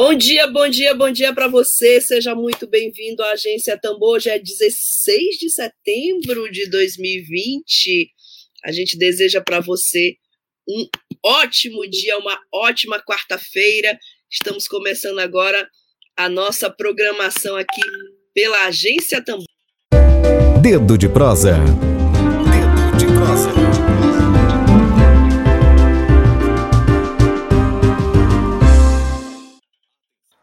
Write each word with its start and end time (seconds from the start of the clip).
Bom 0.00 0.14
dia, 0.14 0.46
bom 0.46 0.68
dia, 0.68 0.94
bom 0.94 1.10
dia 1.10 1.34
para 1.34 1.48
você. 1.48 2.00
Seja 2.00 2.32
muito 2.32 2.68
bem-vindo 2.68 3.20
à 3.20 3.32
Agência 3.32 3.76
Tambor. 3.76 4.10
Hoje 4.14 4.30
é 4.30 4.38
16 4.38 5.38
de 5.40 5.50
setembro 5.50 6.48
de 6.52 6.70
2020. 6.70 8.08
A 8.64 8.70
gente 8.70 8.96
deseja 8.96 9.40
para 9.40 9.58
você 9.58 10.14
um 10.68 10.86
ótimo 11.20 11.80
dia, 11.90 12.16
uma 12.16 12.38
ótima 12.54 13.02
quarta-feira. 13.02 13.98
Estamos 14.30 14.68
começando 14.68 15.18
agora 15.18 15.68
a 16.16 16.28
nossa 16.28 16.70
programação 16.70 17.56
aqui 17.56 17.82
pela 18.32 18.66
Agência 18.66 19.20
Tambor. 19.20 19.46
Dedo 20.62 20.96
de 20.96 21.08
prosa. 21.08 21.56
Dedo 21.56 22.98
de 22.98 23.06
prosa. 23.18 23.57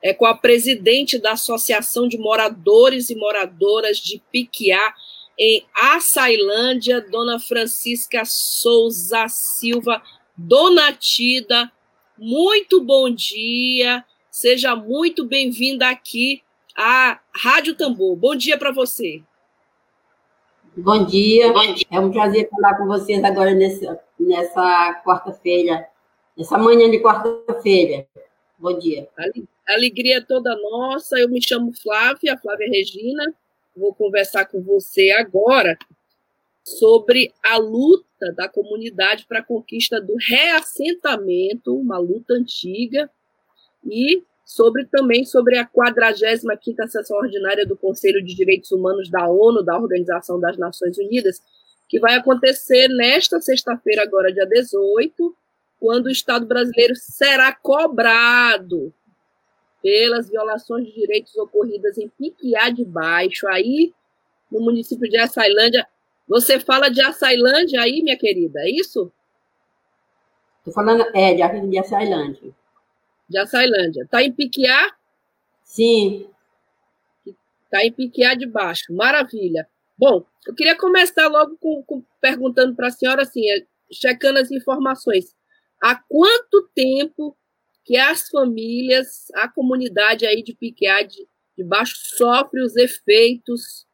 É 0.06 0.14
com 0.14 0.28
a 0.28 0.36
presidente 0.36 1.18
da 1.18 1.32
Associação 1.32 2.08
de 2.08 2.16
Moradores 2.16 3.10
e 3.10 3.16
Moradoras 3.16 3.98
de 3.98 4.22
Piquiá, 4.32 4.94
em 5.36 5.66
Açailândia, 5.74 7.02
Dona 7.02 7.40
Francisca 7.40 8.22
Souza 8.24 9.28
Silva 9.28 10.00
Donatida. 10.38 11.72
Muito 12.20 12.84
bom 12.84 13.10
dia, 13.10 14.06
seja 14.30 14.76
muito 14.76 15.26
bem-vinda 15.26 15.90
aqui 15.90 16.44
à 16.78 17.20
Rádio 17.34 17.74
Tambor. 17.74 18.16
Bom 18.16 18.36
dia 18.36 18.60
para 18.60 18.72
você. 18.72 19.24
Bom 20.78 21.04
dia. 21.04 21.52
bom 21.52 21.74
dia, 21.74 21.88
é 21.90 22.00
um 22.00 22.12
prazer 22.12 22.48
falar 22.52 22.78
com 22.78 22.86
vocês 22.86 23.24
agora 23.24 23.56
nessa, 23.56 24.00
nessa 24.20 25.02
quarta-feira, 25.04 25.88
nessa 26.38 26.60
manhã 26.60 26.92
de 26.92 27.02
quarta-feira. 27.02 28.06
Bom 28.60 28.78
dia. 28.78 29.10
Ali. 29.18 29.55
Alegria 29.68 30.22
toda 30.22 30.56
nossa. 30.56 31.18
Eu 31.20 31.30
me 31.30 31.42
chamo 31.42 31.74
Flávia, 31.74 32.38
Flávia 32.38 32.68
Regina. 32.70 33.34
Vou 33.76 33.94
conversar 33.94 34.46
com 34.46 34.62
você 34.62 35.12
agora 35.12 35.78
sobre 36.64 37.34
a 37.44 37.58
luta 37.58 38.32
da 38.36 38.48
comunidade 38.48 39.26
para 39.28 39.40
a 39.40 39.44
conquista 39.44 40.02
do 40.02 40.16
reassentamento, 40.28 41.76
uma 41.76 41.98
luta 41.98 42.34
antiga, 42.34 43.10
e 43.84 44.24
sobre 44.44 44.86
também 44.86 45.26
sobre 45.26 45.58
a 45.58 45.68
45ª 45.68 46.88
sessão 46.88 47.18
ordinária 47.18 47.66
do 47.66 47.76
Conselho 47.76 48.24
de 48.24 48.36
Direitos 48.36 48.72
Humanos 48.72 49.10
da 49.10 49.28
ONU, 49.28 49.64
da 49.64 49.78
Organização 49.78 50.40
das 50.40 50.58
Nações 50.58 50.98
Unidas, 50.98 51.42
que 51.88 52.00
vai 52.00 52.16
acontecer 52.16 52.88
nesta 52.88 53.40
sexta-feira, 53.42 54.04
agora 54.04 54.34
dia 54.34 54.46
18, 54.46 55.36
quando 55.80 56.08
o 56.08 56.12
Estado 56.12 56.46
brasileiro 56.46 56.96
será 56.96 57.54
cobrado 57.54 58.94
pelas 59.86 60.28
violações 60.28 60.88
de 60.88 60.96
direitos 60.96 61.36
ocorridas 61.36 61.96
em 62.00 62.10
Piquiá 62.10 62.72
de 62.72 62.84
Baixo, 62.84 63.48
aí 63.48 63.94
no 64.52 64.60
município 64.60 65.08
de 65.08 65.16
Açailândia. 65.16 65.88
Você 66.28 66.60
fala 66.60 66.90
de 66.90 67.00
Açailândia 67.04 67.80
aí, 67.82 68.02
minha 68.02 68.18
querida, 68.18 68.62
é 68.62 68.72
isso? 68.72 69.12
Estou 70.58 70.74
falando, 70.74 71.06
é, 71.14 71.36
de, 71.36 71.70
de 71.70 71.78
Açailândia. 71.78 72.52
De 73.30 73.38
Açailândia. 73.38 74.02
Está 74.02 74.24
em 74.24 74.32
Piquiá? 74.32 74.92
Sim. 75.64 76.28
Está 77.66 77.86
em 77.86 77.92
Piquiá 77.92 78.34
de 78.34 78.48
Baixo, 78.48 78.92
maravilha. 78.92 79.70
Bom, 79.96 80.26
eu 80.48 80.56
queria 80.56 80.76
começar 80.76 81.28
logo 81.28 81.58
com, 81.58 81.84
com 81.84 82.04
perguntando 82.20 82.76
para 82.76 82.88
a 82.88 82.92
senhora, 82.92 83.22
assim, 83.22 83.48
é, 83.52 83.64
checando 83.92 84.40
as 84.40 84.50
informações. 84.50 85.36
Há 85.80 85.96
quanto 86.10 86.68
tempo 86.74 87.38
que 87.86 87.96
as 87.96 88.28
famílias, 88.30 89.28
a 89.36 89.48
comunidade 89.48 90.26
aí 90.26 90.42
de 90.42 90.56
Piqueá 90.56 91.04
de, 91.04 91.28
de 91.56 91.64
Baixo 91.64 91.96
sofre 91.96 92.62
os 92.62 92.76
efeitos 92.76 93.86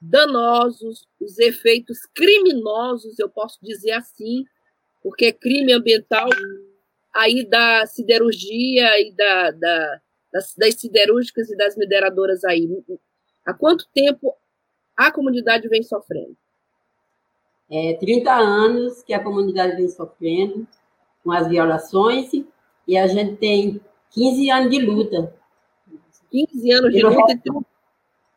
danosos, 0.00 1.06
os 1.20 1.38
efeitos 1.38 1.98
criminosos, 2.14 3.18
eu 3.18 3.28
posso 3.28 3.58
dizer 3.62 3.92
assim, 3.92 4.44
porque 5.02 5.26
é 5.26 5.32
crime 5.32 5.74
ambiental 5.74 6.28
aí 7.14 7.44
da 7.44 7.84
siderurgia 7.86 8.98
e 9.00 9.12
da, 9.12 9.50
da 9.50 10.00
das, 10.32 10.54
das, 10.56 10.74
siderúrgicas 10.74 11.50
e 11.50 11.56
das 11.56 11.76
mineradoras 11.76 12.44
aí. 12.44 12.68
Há 13.44 13.54
quanto 13.54 13.86
tempo 13.94 14.34
a 14.96 15.10
comunidade 15.10 15.68
vem 15.68 15.82
sofrendo? 15.82 16.36
É 17.70 17.94
30 17.94 18.30
anos 18.32 19.02
que 19.02 19.12
a 19.12 19.22
comunidade 19.22 19.76
vem 19.76 19.88
sofrendo 19.88 20.66
com 21.22 21.32
as 21.32 21.48
violações 21.48 22.30
e 22.88 22.96
a 22.96 23.06
gente 23.06 23.36
tem 23.36 23.78
15 24.12 24.50
anos 24.50 24.70
de 24.70 24.80
luta. 24.80 25.34
15 26.30 26.72
anos 26.72 26.92
de 26.94 27.02
luta. 27.02 27.34
Re... 27.34 27.60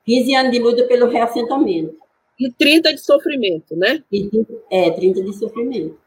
15 0.06 0.36
anos 0.36 0.52
de 0.52 0.60
luta 0.60 0.84
pelo 0.84 1.08
reassentamento. 1.08 1.98
E 2.38 2.52
30 2.52 2.94
de 2.94 3.00
sofrimento, 3.00 3.76
né? 3.78 4.04
E, 4.12 4.30
é, 4.70 4.92
30 4.92 5.24
de 5.24 5.34
sofrimento. 5.34 5.98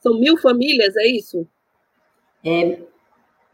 São 0.00 0.18
mil 0.18 0.36
famílias, 0.36 0.94
é 0.96 1.06
isso? 1.06 1.48
É, 2.44 2.78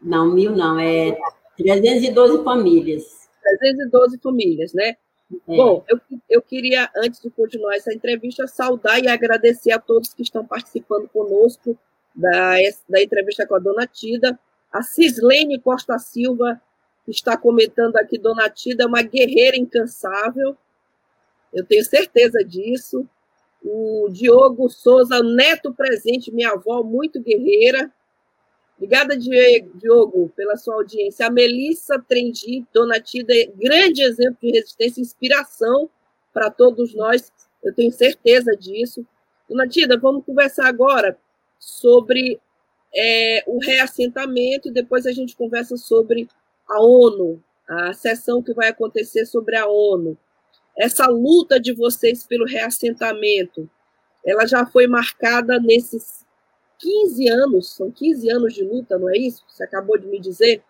não, 0.01 0.33
mil 0.33 0.51
não, 0.51 0.77
é 0.77 1.17
312 1.55 2.43
famílias. 2.43 3.29
312 3.41 4.19
famílias, 4.19 4.73
né? 4.73 4.97
É. 5.47 5.55
Bom, 5.55 5.83
eu, 5.87 5.99
eu 6.29 6.41
queria, 6.41 6.89
antes 6.97 7.21
de 7.21 7.29
continuar 7.29 7.75
essa 7.75 7.93
entrevista, 7.93 8.47
saudar 8.47 9.01
e 9.01 9.07
agradecer 9.07 9.71
a 9.71 9.79
todos 9.79 10.13
que 10.13 10.21
estão 10.21 10.45
participando 10.45 11.07
conosco 11.07 11.77
da, 12.13 12.55
da 12.87 13.01
entrevista 13.01 13.47
com 13.47 13.55
a 13.55 13.59
dona 13.59 13.87
Tida. 13.87 14.37
A 14.71 14.81
Cislene 14.81 15.59
Costa 15.59 15.97
Silva 15.97 16.61
está 17.07 17.37
comentando 17.37 17.97
aqui, 17.97 18.17
dona 18.17 18.49
Tida 18.49 18.83
é 18.83 18.87
uma 18.87 19.01
guerreira 19.01 19.57
incansável, 19.57 20.55
eu 21.53 21.65
tenho 21.65 21.83
certeza 21.83 22.43
disso. 22.43 23.07
O 23.63 24.09
Diogo 24.11 24.69
Souza, 24.69 25.21
neto 25.21 25.73
presente, 25.73 26.33
minha 26.33 26.51
avó, 26.51 26.83
muito 26.83 27.21
guerreira. 27.21 27.91
Obrigada, 28.75 29.15
Diogo, 29.15 30.29
pela 30.35 30.57
sua 30.57 30.75
audiência. 30.75 31.27
A 31.27 31.29
Melissa 31.29 32.03
Trendi, 32.05 32.65
dona 32.73 32.99
Tida, 32.99 33.33
é 33.33 33.45
grande 33.45 34.01
exemplo 34.01 34.37
de 34.41 34.51
resistência 34.51 34.99
e 34.99 35.03
inspiração 35.03 35.89
para 36.33 36.49
todos 36.49 36.93
nós, 36.95 37.31
eu 37.63 37.73
tenho 37.73 37.91
certeza 37.91 38.57
disso. 38.57 39.05
Dona 39.47 39.67
Tida, 39.67 39.97
vamos 39.97 40.25
conversar 40.25 40.67
agora 40.67 41.17
sobre 41.65 42.39
é, 42.93 43.43
o 43.47 43.57
reassentamento 43.59 44.71
depois 44.71 45.05
a 45.05 45.11
gente 45.11 45.35
conversa 45.35 45.77
sobre 45.77 46.27
a 46.69 46.81
ONU, 46.81 47.41
a 47.67 47.93
sessão 47.93 48.41
que 48.41 48.53
vai 48.53 48.67
acontecer 48.67 49.25
sobre 49.25 49.55
a 49.55 49.67
ONU. 49.67 50.17
Essa 50.77 51.07
luta 51.07 51.59
de 51.59 51.73
vocês 51.73 52.25
pelo 52.25 52.45
reassentamento, 52.45 53.69
ela 54.25 54.45
já 54.45 54.65
foi 54.65 54.87
marcada 54.87 55.59
nesses 55.59 56.25
15 56.79 57.29
anos, 57.29 57.75
são 57.75 57.89
15 57.89 58.29
anos 58.29 58.53
de 58.53 58.63
luta, 58.63 58.97
não 58.97 59.09
é 59.09 59.17
isso? 59.17 59.43
Você 59.47 59.63
acabou 59.63 59.97
de 59.97 60.07
me 60.07 60.19
dizer. 60.19 60.61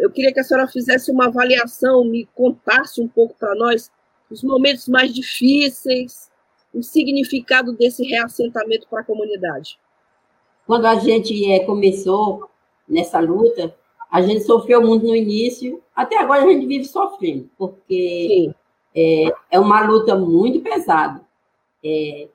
Eu 0.00 0.10
queria 0.10 0.32
que 0.32 0.40
a 0.40 0.44
senhora 0.44 0.66
fizesse 0.66 1.10
uma 1.10 1.26
avaliação, 1.26 2.04
me 2.04 2.26
contasse 2.34 3.00
um 3.00 3.08
pouco 3.08 3.34
para 3.38 3.54
nós 3.54 3.90
os 4.30 4.42
momentos 4.42 4.88
mais 4.88 5.14
difíceis, 5.14 6.30
o 6.74 6.82
significado 6.82 7.72
desse 7.72 8.02
reassentamento 8.04 8.88
para 8.88 9.00
a 9.00 9.04
comunidade. 9.04 9.78
Quando 10.72 10.86
a 10.86 10.94
gente 10.94 11.52
é, 11.52 11.66
começou 11.66 12.48
nessa 12.88 13.20
luta, 13.20 13.76
a 14.10 14.22
gente 14.22 14.40
sofreu 14.44 14.80
muito 14.80 15.06
no 15.06 15.14
início, 15.14 15.82
até 15.94 16.16
agora 16.16 16.44
a 16.44 16.48
gente 16.48 16.64
vive 16.64 16.86
sofrendo, 16.86 17.46
porque 17.58 18.50
é, 18.96 19.34
é, 19.50 19.60
uma 19.60 19.82
luta 19.86 20.16
muito 20.16 20.62
pesada. 20.62 21.20
É, 21.84 22.26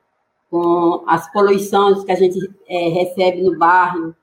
com 0.48 1.02
as 1.08 1.32
poluições 1.32 2.04
que 2.04 2.12
a 2.12 2.14
gente 2.14 2.38
recebe 2.68 3.42
no 3.42 3.58
bairro, 3.58 4.14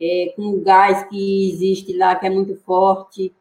é, 0.00 0.32
com 0.34 0.42
o 0.42 0.60
gás 0.60 1.04
que 1.04 1.52
existe 1.52 1.96
lá, 1.96 2.16
que 2.16 2.26
é 2.26 2.30
muito 2.30 2.56
forte, 2.64 3.32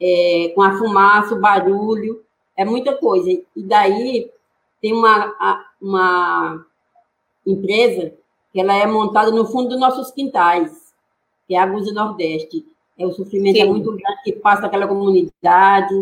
é, 0.00 0.50
com 0.56 0.62
a 0.62 0.76
fumaça, 0.76 1.36
o 1.36 1.40
barulho, 1.40 2.24
é 2.56 2.64
muita 2.64 2.96
coisa. 2.96 3.30
E 3.30 3.62
daí 3.62 4.28
tem 4.82 4.92
uma, 4.92 5.64
uma 5.80 6.66
empresa 7.46 8.12
ela 8.60 8.76
é 8.76 8.86
montada 8.86 9.30
no 9.30 9.46
fundo 9.46 9.70
dos 9.70 9.80
nossos 9.80 10.10
quintais, 10.10 10.92
que 11.46 11.54
é 11.54 11.58
a 11.58 11.66
Gusa 11.66 11.92
Nordeste. 11.92 12.64
É, 12.98 13.06
o 13.06 13.12
sofrimento 13.12 13.56
Sim. 13.56 13.62
é 13.62 13.66
muito 13.66 13.90
grande 13.90 14.22
que 14.24 14.32
passa 14.32 14.66
aquela 14.66 14.86
comunidade. 14.86 15.94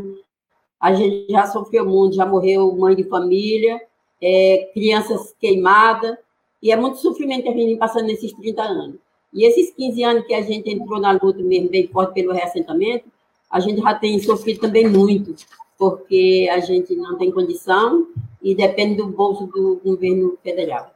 a 0.81 0.95
gente 0.95 1.31
já 1.31 1.47
sofreu 1.47 1.85
muito, 1.85 2.17
já 2.17 2.27
morreu 2.27 2.75
mãe 2.77 2.95
de 2.95 3.05
família, 3.05 3.81
é, 4.21 4.71
crianças 4.73 5.35
queimadas, 5.39 6.17
e 6.63 6.73
é 6.73 6.77
muito 6.77 6.99
sofrimento 6.99 7.43
que 7.43 7.49
a 7.49 7.53
gente 7.53 7.67
vem 7.67 7.79
passando 7.79 8.07
nesses 8.07 8.33
30 8.33 8.63
anos. 8.63 8.97
E 9.33 9.45
esses 9.45 9.71
15 9.75 10.03
anos 10.03 10.27
que 10.27 10.35
a 10.35 10.41
gente 10.43 10.71
entrou 10.71 10.99
na 10.99 11.13
luta 11.13 11.43
mesmo, 11.43 11.69
bem 11.69 11.87
forte 11.89 12.15
pelo 12.15 12.33
reassentamento, 12.33 13.05
a 13.51 13.61
gente 13.61 13.81
já 13.81 13.95
tem 13.95 14.19
sofrido 14.19 14.61
também 14.61 14.89
muito, 14.89 15.35
porque 15.79 16.49
a 16.51 16.59
gente 16.61 16.95
não 16.97 17.17
tem 17.19 17.31
condição 17.31 18.07
e 18.43 18.55
depende 18.55 18.97
do 18.97 19.07
bolso 19.07 19.47
do 19.47 19.81
governo 19.85 20.39
federal. 20.43 20.96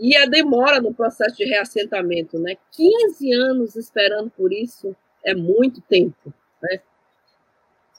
E 0.00 0.16
a 0.16 0.24
demora 0.24 0.80
no 0.80 0.94
processo 0.94 1.36
de 1.36 1.44
reassentamento, 1.44 2.38
né? 2.38 2.56
15 2.72 3.32
anos 3.34 3.76
esperando 3.76 4.30
por 4.30 4.50
isso 4.50 4.96
é 5.22 5.34
muito 5.34 5.82
tempo, 5.82 6.32
né? 6.62 6.80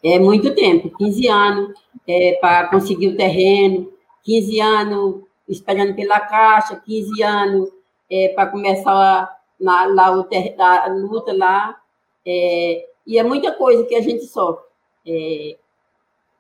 É 0.04 0.18
muito 0.18 0.56
tempo, 0.56 0.90
15 0.98 1.28
anos 1.28 1.80
é, 2.08 2.40
para 2.42 2.70
conseguir 2.70 3.10
o 3.10 3.16
terreno, 3.16 3.94
15 4.24 4.60
anos 4.60 5.22
esperando 5.48 5.96
pela 5.96 6.20
caixa, 6.20 6.76
15 6.76 7.22
anos 7.22 7.70
é, 8.10 8.30
para 8.30 8.48
começar 8.48 9.40
na, 9.60 9.86
lá 9.86 10.08
a 10.08 10.88
luta 10.88 11.32
lá. 11.34 11.80
É, 12.26 12.88
e 13.06 13.20
é 13.20 13.24
muita 13.24 13.52
coisa 13.54 13.86
que 13.86 13.96
a 13.96 14.02
gente 14.02 14.26
sofre 14.26 14.66
é, 15.06 15.56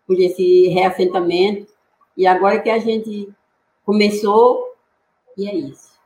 por 0.08 0.19
esse 0.19 0.69
reassentamento. 0.69 1.72
E 2.18 2.25
agora 2.25 2.60
que 2.60 2.69
a 2.69 2.80
gente 2.80 3.30
começou, 3.86 4.70
e 5.41 5.47
é 5.47 5.55
isso. 5.55 5.99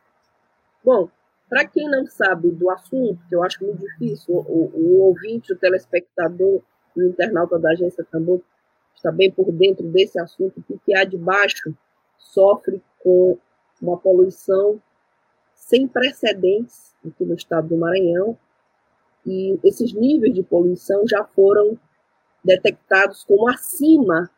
Bom, 0.83 1.09
para 1.49 1.65
quem 1.67 1.89
não 1.89 2.07
sabe 2.07 2.49
do 2.51 2.69
assunto, 2.69 3.19
que 3.27 3.35
eu 3.35 3.43
acho 3.43 3.63
muito 3.63 3.79
difícil, 3.79 4.33
o, 4.33 4.71
o 4.73 4.99
ouvinte, 5.01 5.51
o 5.51 5.57
telespectador, 5.57 6.61
o 6.95 7.01
internauta 7.01 7.59
da 7.59 7.71
agência 7.71 8.05
Tambor 8.09 8.39
está 8.95 9.11
bem 9.11 9.29
por 9.29 9.51
dentro 9.51 9.85
desse 9.87 10.17
assunto, 10.19 10.63
porque 10.65 10.95
a 10.95 11.03
de 11.03 11.17
baixo 11.17 11.75
sofre 12.17 12.81
com 12.99 13.37
uma 13.81 13.97
poluição 13.97 14.81
sem 15.53 15.85
precedentes 15.85 16.95
aqui 17.05 17.25
no 17.25 17.35
estado 17.35 17.67
do 17.67 17.77
Maranhão, 17.77 18.37
e 19.25 19.59
esses 19.65 19.91
níveis 19.93 20.33
de 20.33 20.43
poluição 20.43 21.05
já 21.07 21.25
foram 21.25 21.77
detectados 22.43 23.25
como 23.25 23.49
acima 23.49 24.29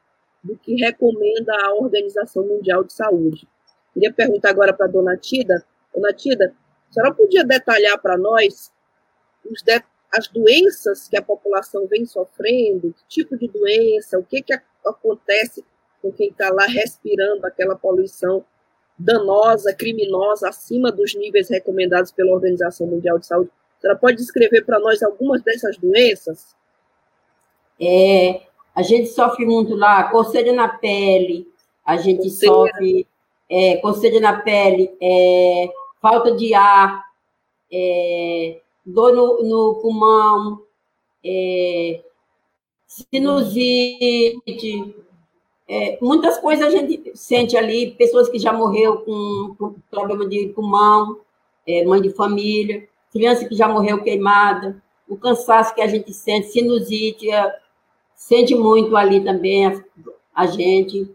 do 0.44 0.58
que 0.58 0.76
recomenda 0.76 1.54
a 1.66 1.76
Organização 1.76 2.48
Mundial 2.48 2.84
de 2.84 2.94
Saúde. 2.94 3.48
Queria 3.98 4.14
perguntar 4.14 4.52
agora 4.52 4.72
para 4.72 4.86
a 4.86 4.90
dona 4.90 5.18
Tida. 5.18 5.66
Dona 5.92 6.14
Tida, 6.14 6.54
a 6.88 6.94
senhora 6.94 7.16
podia 7.16 7.44
detalhar 7.44 8.00
para 8.00 8.16
nós 8.16 8.72
de, 9.44 9.84
as 10.14 10.28
doenças 10.28 11.08
que 11.08 11.18
a 11.18 11.22
população 11.22 11.88
vem 11.88 12.06
sofrendo, 12.06 12.94
que 12.94 13.08
tipo 13.08 13.36
de 13.36 13.48
doença, 13.48 14.20
o 14.20 14.24
que, 14.24 14.44
que 14.44 14.54
acontece 14.86 15.66
com 16.00 16.12
quem 16.12 16.30
está 16.30 16.54
lá 16.54 16.68
respirando 16.68 17.44
aquela 17.48 17.76
poluição 17.76 18.46
danosa, 19.00 19.74
criminosa, 19.74 20.50
acima 20.50 20.92
dos 20.92 21.16
níveis 21.16 21.50
recomendados 21.50 22.12
pela 22.12 22.36
Organização 22.36 22.86
Mundial 22.86 23.18
de 23.18 23.26
Saúde. 23.26 23.50
A 23.80 23.82
senhora 23.82 24.00
pode 24.00 24.18
descrever 24.18 24.64
para 24.64 24.80
nós 24.80 25.02
algumas 25.02 25.42
dessas 25.42 25.76
doenças? 25.76 26.56
É, 27.82 28.42
a 28.76 28.84
gente 28.84 29.08
sofre 29.08 29.44
muito 29.44 29.74
lá, 29.74 30.12
coceira 30.12 30.54
na 30.54 30.70
pele, 30.70 31.52
a 31.84 31.98
gente 31.98 32.30
coceira. 32.30 32.54
sofre 32.54 33.08
é, 33.50 34.20
na 34.20 34.42
pele, 34.42 34.92
é, 35.02 35.70
falta 36.02 36.36
de 36.36 36.54
ar, 36.54 37.04
é, 37.72 38.60
dor 38.86 39.14
no, 39.14 39.44
no 39.44 39.76
pulmão, 39.82 40.62
é, 41.24 42.02
sinusite, 42.88 44.96
é, 45.68 45.98
muitas 46.02 46.38
coisas 46.38 46.66
a 46.66 46.70
gente 46.70 47.12
sente 47.14 47.58
ali, 47.58 47.92
pessoas 47.92 48.30
que 48.30 48.40
já 48.40 48.54
morreu 48.54 49.00
com, 49.00 49.56
com 49.58 49.76
problema 49.92 50.28
de 50.28 50.48
pulmão, 50.50 51.20
é, 51.68 51.84
mãe 51.84 52.02
de 52.02 52.10
família, 52.12 52.88
criança 53.12 53.46
que 53.46 53.56
já 53.56 53.68
morreu 53.68 54.02
queimada, 54.02 54.82
o 55.08 55.18
cansaço 55.18 55.76
que 55.76 55.82
a 55.82 55.88
gente 55.88 56.14
sente, 56.14 56.48
sinusite, 56.48 57.28
sente 58.16 58.56
muito 58.56 58.96
ali 58.96 59.24
também 59.24 59.68
a, 59.68 59.84
a, 60.34 60.48
gente. 60.48 61.10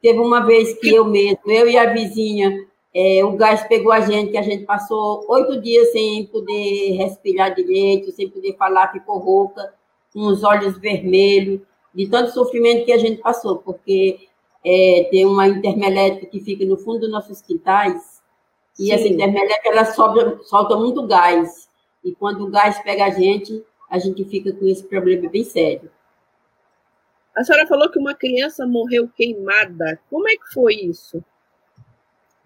Teve 0.00 0.18
uma 0.18 0.46
vez 0.46 0.78
que 0.78 0.90
eu 0.90 1.04
mesmo, 1.04 1.40
eu 1.46 1.68
e 1.68 1.76
a 1.76 1.92
vizinha, 1.92 2.66
é, 2.94 3.24
o 3.24 3.32
gás 3.32 3.66
pegou 3.66 3.92
a 3.92 4.00
gente, 4.00 4.30
que 4.30 4.38
a 4.38 4.42
gente 4.42 4.64
passou 4.64 5.24
oito 5.28 5.60
dias 5.60 5.92
sem 5.92 6.26
poder 6.26 6.92
respirar 6.92 7.54
direito, 7.54 8.12
sem 8.12 8.28
poder 8.28 8.56
falar, 8.56 8.92
ficou 8.92 9.18
rouca, 9.18 9.74
com 10.12 10.20
os 10.20 10.42
olhos 10.42 10.78
vermelhos 10.78 11.60
de 11.94 12.08
tanto 12.08 12.32
sofrimento 12.32 12.84
que 12.84 12.92
a 12.92 12.98
gente 12.98 13.20
passou, 13.20 13.58
porque 13.58 14.28
é, 14.64 15.08
tem 15.10 15.26
uma 15.26 15.48
intermelétrica 15.48 16.26
que 16.26 16.40
fica 16.40 16.64
no 16.64 16.76
fundo 16.76 17.00
dos 17.00 17.10
nossos 17.10 17.42
quintais, 17.42 18.20
e 18.78 18.84
Sim. 18.86 18.92
essa 18.92 19.08
intermelétrica 19.08 19.70
ela 19.70 19.84
sobra, 19.84 20.38
solta 20.44 20.76
muito 20.76 21.06
gás. 21.06 21.68
E 22.04 22.14
quando 22.14 22.44
o 22.44 22.50
gás 22.50 22.78
pega 22.82 23.06
a 23.06 23.10
gente, 23.10 23.64
a 23.90 23.98
gente 23.98 24.24
fica 24.24 24.52
com 24.52 24.66
esse 24.66 24.84
problema 24.84 25.28
bem 25.28 25.42
sério. 25.42 25.90
A 27.38 27.44
senhora 27.44 27.66
falou 27.66 27.90
que 27.90 27.98
uma 27.98 28.14
criança 28.14 28.66
morreu 28.66 29.08
queimada. 29.16 30.00
Como 30.10 30.28
é 30.28 30.32
que 30.32 30.52
foi 30.52 30.74
isso? 30.74 31.22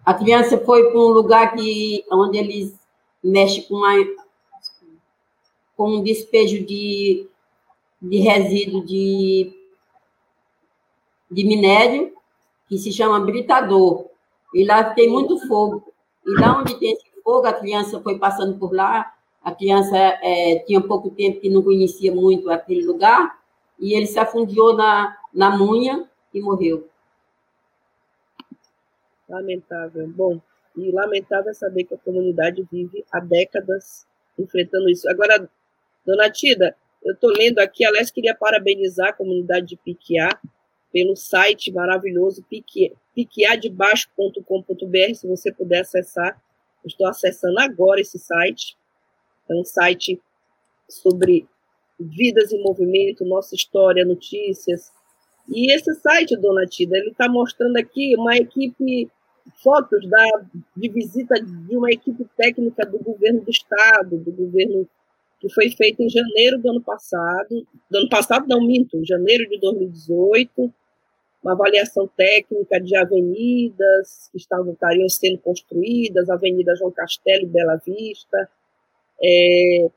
A 0.05 0.13
criança 0.13 0.57
foi 0.57 0.89
para 0.91 0.99
um 0.99 1.07
lugar 1.07 1.55
que, 1.55 2.05
onde 2.11 2.37
eles 2.37 2.79
mexem 3.23 3.63
com, 3.63 3.75
uma, 3.75 3.93
com 5.75 5.97
um 5.97 6.03
despejo 6.03 6.65
de 6.65 7.27
de 8.03 8.17
resíduo 8.17 8.85
de, 8.85 9.53
de 11.31 11.43
minério, 11.45 12.13
que 12.67 12.77
se 12.77 12.91
chama 12.91 13.21
britador. 13.21 14.07
E 14.53 14.65
lá 14.65 14.83
tem 14.83 15.09
muito 15.09 15.39
fogo. 15.47 15.93
E 16.25 16.39
lá 16.39 16.59
onde 16.59 16.77
tem 16.77 16.91
esse 16.91 17.09
fogo, 17.23 17.47
a 17.47 17.53
criança 17.53 18.01
foi 18.01 18.19
passando 18.19 18.59
por 18.59 18.73
lá, 18.73 19.13
a 19.41 19.51
criança 19.53 19.97
é, 19.97 20.59
tinha 20.65 20.81
pouco 20.81 21.09
tempo 21.11 21.39
que 21.39 21.49
não 21.49 21.61
conhecia 21.61 22.13
muito 22.13 22.49
aquele 22.49 22.85
lugar, 22.85 23.39
e 23.83 23.95
ele 23.97 24.07
se 24.07 24.17
afundiu 24.17 24.73
na, 24.73 25.17
na 25.33 25.57
munha 25.57 26.09
e 26.33 26.39
morreu. 26.39 26.87
Lamentável. 29.27 30.07
Bom, 30.07 30.39
e 30.77 30.89
lamentável 30.89 31.53
saber 31.53 31.83
que 31.83 31.93
a 31.93 31.97
comunidade 31.97 32.65
vive 32.71 33.03
há 33.11 33.19
décadas 33.19 34.07
enfrentando 34.39 34.89
isso. 34.89 35.09
Agora, 35.09 35.49
dona 36.05 36.29
Tida, 36.29 36.77
eu 37.03 37.13
estou 37.13 37.29
lendo 37.31 37.59
aqui, 37.59 37.85
aliás, 37.85 38.09
queria 38.09 38.33
parabenizar 38.33 39.09
a 39.09 39.13
comunidade 39.13 39.65
de 39.65 39.75
Piquiá 39.75 40.29
pelo 40.89 41.17
site 41.17 41.69
maravilhoso 41.69 42.41
piquiadebaixo.com.br, 43.13 45.13
se 45.13 45.27
você 45.27 45.51
puder 45.51 45.81
acessar. 45.81 46.41
estou 46.85 47.05
acessando 47.05 47.59
agora 47.59 47.99
esse 47.99 48.17
site. 48.17 48.77
É 49.49 49.53
um 49.53 49.65
site 49.65 50.21
sobre 50.87 51.49
vidas 51.99 52.51
em 52.51 52.61
movimento, 52.61 53.25
nossa 53.25 53.55
história, 53.55 54.05
notícias. 54.05 54.91
E 55.49 55.73
esse 55.73 55.93
site, 55.95 56.37
Dona 56.37 56.65
Tida, 56.65 56.97
ele 56.97 57.09
está 57.09 57.29
mostrando 57.29 57.77
aqui 57.77 58.15
uma 58.17 58.35
equipe, 58.37 59.09
fotos 59.61 60.07
da, 60.09 60.25
de 60.75 60.89
visita 60.89 61.35
de 61.35 61.75
uma 61.75 61.91
equipe 61.91 62.25
técnica 62.37 62.85
do 62.85 62.99
governo 62.99 63.41
do 63.41 63.51
estado, 63.51 64.17
do 64.17 64.31
governo 64.31 64.87
que 65.39 65.49
foi 65.49 65.69
feita 65.69 66.01
em 66.01 66.09
janeiro 66.09 66.57
do 66.57 66.69
ano 66.69 66.81
passado, 66.81 67.67
do 67.91 67.97
ano 67.97 68.09
passado 68.09 68.47
não, 68.47 68.65
minto, 68.65 69.03
janeiro 69.05 69.49
de 69.49 69.59
2018, 69.59 70.73
uma 71.43 71.51
avaliação 71.51 72.07
técnica 72.15 72.79
de 72.79 72.95
avenidas 72.95 74.29
que 74.31 74.37
estavam, 74.37 74.71
estariam 74.71 75.09
sendo 75.09 75.37
construídas, 75.39 76.29
Avenida 76.29 76.73
João 76.77 76.91
Castelo 76.91 77.43
e 77.43 77.47
Bela 77.47 77.75
Vista, 77.85 78.49
é, 79.21 79.89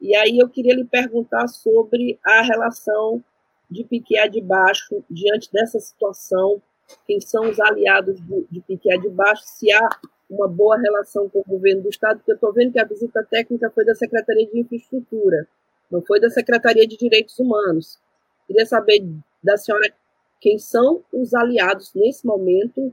e 0.00 0.14
aí 0.16 0.38
eu 0.38 0.48
queria 0.48 0.74
lhe 0.74 0.84
perguntar 0.84 1.46
sobre 1.48 2.18
a 2.24 2.42
relação 2.42 3.22
de 3.70 3.84
Piquet 3.84 4.28
de 4.28 4.40
Baixo 4.40 5.04
diante 5.08 5.50
dessa 5.52 5.78
situação, 5.78 6.60
quem 7.06 7.20
são 7.20 7.48
os 7.48 7.60
aliados 7.60 8.20
de, 8.20 8.46
de 8.50 8.60
Piquet 8.60 8.98
de 8.98 9.08
Baixo, 9.08 9.42
se 9.44 9.70
há 9.72 9.88
uma 10.28 10.48
boa 10.48 10.78
relação 10.78 11.28
com 11.28 11.40
o 11.40 11.44
governo 11.44 11.82
do 11.82 11.88
Estado, 11.88 12.18
porque 12.18 12.32
eu 12.32 12.36
estou 12.36 12.52
vendo 12.52 12.72
que 12.72 12.80
a 12.80 12.84
visita 12.84 13.22
técnica 13.28 13.70
foi 13.70 13.84
da 13.84 13.94
Secretaria 13.94 14.46
de 14.46 14.60
Infraestrutura, 14.60 15.46
não 15.90 16.02
foi 16.02 16.20
da 16.20 16.30
Secretaria 16.30 16.86
de 16.86 16.96
Direitos 16.96 17.38
Humanos. 17.38 17.98
Queria 18.46 18.64
saber 18.64 19.06
da 19.42 19.56
senhora 19.56 19.92
quem 20.40 20.58
são 20.58 21.02
os 21.12 21.34
aliados 21.34 21.92
nesse 21.94 22.26
momento 22.26 22.92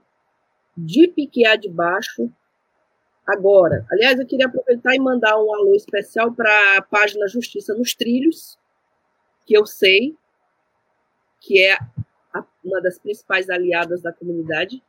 de 0.75 1.07
Piquiá 1.07 1.55
de 1.55 1.69
Baixo 1.69 2.29
agora. 3.27 3.85
Aliás, 3.91 4.19
eu 4.19 4.25
queria 4.25 4.47
aproveitar 4.47 4.95
e 4.95 4.99
mandar 4.99 5.37
um 5.37 5.53
alô 5.53 5.75
especial 5.75 6.31
para 6.31 6.77
a 6.77 6.81
página 6.81 7.27
Justiça 7.27 7.73
nos 7.73 7.93
Trilhos, 7.93 8.57
que 9.45 9.55
eu 9.55 9.65
sei 9.65 10.15
que 11.39 11.63
é 11.63 11.77
uma 12.63 12.81
das 12.81 12.97
principais 12.99 13.49
aliadas 13.49 14.01
da 14.01 14.11
comunidade, 14.11 14.81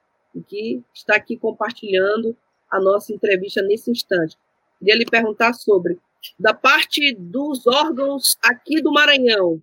que 0.47 0.83
está 0.95 1.17
aqui 1.17 1.37
compartilhando 1.37 2.37
a 2.71 2.81
nossa 2.81 3.13
entrevista 3.13 3.63
nesse 3.63 3.91
instante. 3.91 4.37
Queria 4.79 4.97
lhe 4.97 5.07
perguntar 5.07 5.53
sobre, 5.55 5.99
da 6.39 6.55
parte 6.55 7.15
dos 7.15 7.67
órgãos 7.67 8.37
aqui 8.43 8.81
do 8.81 8.93
Maranhão, 8.93 9.63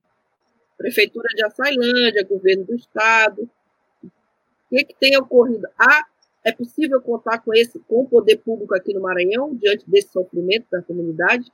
Prefeitura 0.77 1.27
de 1.34 1.46
Açailândia, 1.46 2.27
governo 2.27 2.65
do 2.65 2.75
estado. 2.75 3.50
O 4.03 4.10
que, 4.70 4.84
que 4.84 4.96
tem 4.96 5.17
ocorrido? 5.17 5.67
Ah, 5.79 6.05
é 6.46 6.52
possível 6.52 7.02
contar 7.02 7.40
com 7.40 7.52
esse, 7.56 7.80
com 7.80 8.04
o 8.04 8.08
poder 8.08 8.38
público 8.38 8.75
aqui 8.75 8.94
no 8.94 9.02
Maranhão, 9.02 9.56
diante 9.56 9.90
desse 9.90 10.10
sofrimento 10.10 10.68
da 10.72 10.82
comunidade? 10.84 11.52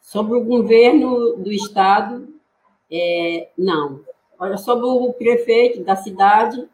Sobre 0.00 0.36
o 0.36 0.44
governo 0.44 1.36
do 1.36 1.52
estado, 1.52 2.28
é, 2.90 3.48
não. 3.56 4.00
Olha, 4.38 4.56
sobre 4.56 4.86
o 4.86 5.12
prefeito 5.12 5.84
da 5.84 5.94
cidade, 5.94 6.68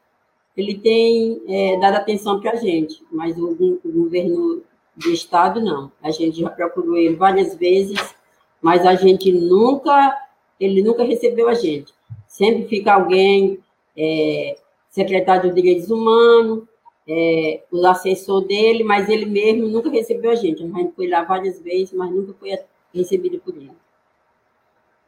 ele 0.56 0.78
tem 0.78 1.42
é, 1.46 1.78
dado 1.78 1.96
atenção 1.96 2.40
para 2.40 2.52
a 2.52 2.56
gente, 2.56 3.04
mas 3.12 3.36
o, 3.36 3.80
o, 3.84 3.92
governo 3.92 4.62
do 4.96 5.10
estado 5.10 5.60
não. 5.60 5.92
A 6.02 6.10
gente 6.10 6.40
já 6.40 6.48
procurou 6.48 6.96
ele 6.96 7.16
várias 7.16 7.54
vezes, 7.56 8.14
mas 8.62 8.86
a 8.86 8.94
gente 8.94 9.30
nunca, 9.32 10.16
ele 10.58 10.82
nunca 10.82 11.04
recebeu 11.04 11.46
a 11.48 11.54
gente. 11.54 11.92
Sempre 12.26 12.68
fica 12.68 12.94
alguém, 12.94 13.58
é, 13.96 14.56
secretário 14.94 15.50
de 15.50 15.60
Direitos 15.60 15.90
Humanos, 15.90 16.64
é, 17.06 17.62
o 17.70 17.84
assessor 17.86 18.46
dele, 18.46 18.84
mas 18.84 19.08
ele 19.08 19.26
mesmo 19.26 19.68
nunca 19.68 19.90
recebeu 19.90 20.30
a 20.30 20.34
gente. 20.34 20.62
A 20.62 20.66
gente 20.66 20.94
foi 20.94 21.08
lá 21.08 21.22
várias 21.24 21.60
vezes, 21.60 21.92
mas 21.92 22.10
nunca 22.10 22.32
foi 22.34 22.56
recebido 22.94 23.38
por 23.40 23.56
ele. 23.56 23.72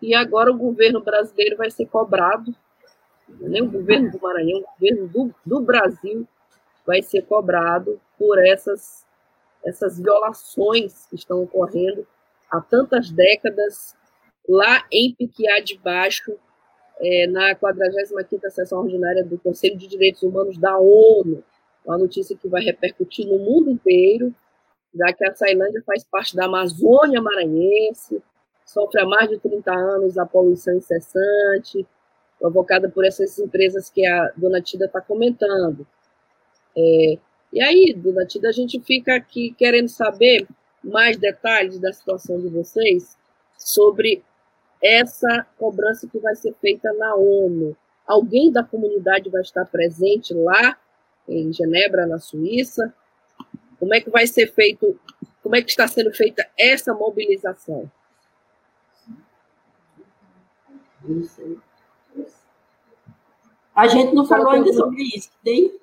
E 0.03 0.15
agora 0.15 0.51
o 0.51 0.59
governo 0.59 1.01
brasileiro 1.01 1.57
vai 1.57 1.71
ser 1.71 1.87
cobrado 1.87 2.55
nem 3.29 3.63
o 3.63 3.71
governo 3.71 4.11
do 4.11 4.21
Maranhão, 4.21 4.61
o 4.61 4.65
governo 4.79 5.09
do, 5.09 5.35
do 5.45 5.61
Brasil 5.61 6.27
vai 6.87 7.03
ser 7.03 7.23
cobrado 7.23 8.01
por 8.19 8.39
essas, 8.39 9.05
essas 9.65 9.99
violações 9.99 11.07
que 11.07 11.17
estão 11.17 11.43
ocorrendo 11.43 12.07
há 12.51 12.61
tantas 12.61 13.11
décadas 13.11 13.97
lá 14.49 14.85
em 14.93 15.13
Piquiá 15.15 15.59
de 15.59 15.77
Baixo, 15.79 16.39
é, 17.01 17.27
na 17.27 17.55
45ª 17.55 18.51
sessão 18.51 18.81
ordinária 18.81 19.25
do 19.25 19.39
Conselho 19.39 19.77
de 19.77 19.87
Direitos 19.87 20.23
Humanos 20.23 20.59
da 20.59 20.79
ONU, 20.79 21.43
uma 21.85 21.99
notícia 21.99 22.37
que 22.37 22.49
vai 22.49 22.63
repercutir 22.63 23.27
no 23.27 23.39
mundo 23.39 23.71
inteiro, 23.71 24.35
já 24.95 25.13
que 25.13 25.25
a 25.25 25.35
Sailândia 25.35 25.83
faz 25.85 26.05
parte 26.05 26.35
da 26.35 26.47
Amazônia 26.47 27.21
maranhense, 27.21 28.23
sofre 28.65 29.01
há 29.01 29.07
mais 29.07 29.29
de 29.29 29.39
30 29.39 29.73
anos 29.73 30.19
a 30.19 30.27
poluição 30.27 30.75
incessante, 30.75 31.87
provocada 32.39 32.89
por 32.89 33.05
essas 33.05 33.39
empresas 33.39 33.91
que 33.91 34.05
a 34.07 34.33
dona 34.37 34.61
Tida 34.61 34.87
está 34.87 35.01
comentando. 35.01 35.87
É, 36.77 37.19
e 37.53 37.63
aí, 37.63 37.95
dona 37.95 38.27
Tida, 38.27 38.49
a 38.49 38.53
gente 38.53 38.81
fica 38.81 39.15
aqui 39.15 39.55
querendo 39.57 39.89
saber 39.89 40.47
mais 40.83 41.17
detalhes 41.17 41.79
da 41.79 41.93
situação 41.93 42.41
de 42.41 42.49
vocês 42.49 43.17
sobre 43.57 44.23
essa 44.83 45.47
cobrança 45.59 46.07
que 46.07 46.19
vai 46.19 46.35
ser 46.35 46.55
feita 46.61 46.93
na 46.93 47.15
ONU. 47.15 47.77
Alguém 48.07 48.53
da 48.53 48.63
comunidade 48.63 49.31
vai 49.31 49.43
estar 49.43 49.65
presente 49.65 50.33
lá 50.33 50.77
em 51.29 51.53
Genebra, 51.53 52.07
na 52.07 52.19
Suíça? 52.19 52.95
Como 53.79 53.95
é 53.95 54.01
que 54.01 54.11
vai 54.11 54.27
ser 54.27 54.53
feito, 54.53 54.99
como 55.43 55.57
é 55.57 55.63
que 55.63 55.71
está 55.71 55.87
sendo 55.89 56.13
feita 56.13 56.47
essa 56.57 56.95
mobilização? 56.95 57.91
A 63.75 63.87
gente 63.87 64.15
não 64.15 64.25
falou 64.27 64.51
ainda 64.51 64.73
sobre 64.73 65.03
isso, 65.03 65.31
tem? 65.45 65.79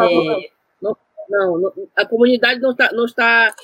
É... 0.00 0.50
Não, 0.82 0.96
não, 1.28 1.58
não, 1.58 1.72
a 1.96 2.04
comunidade 2.04 2.60
não 2.60 2.72
está, 2.72 2.90
não 2.92 3.04
está, 3.04 3.54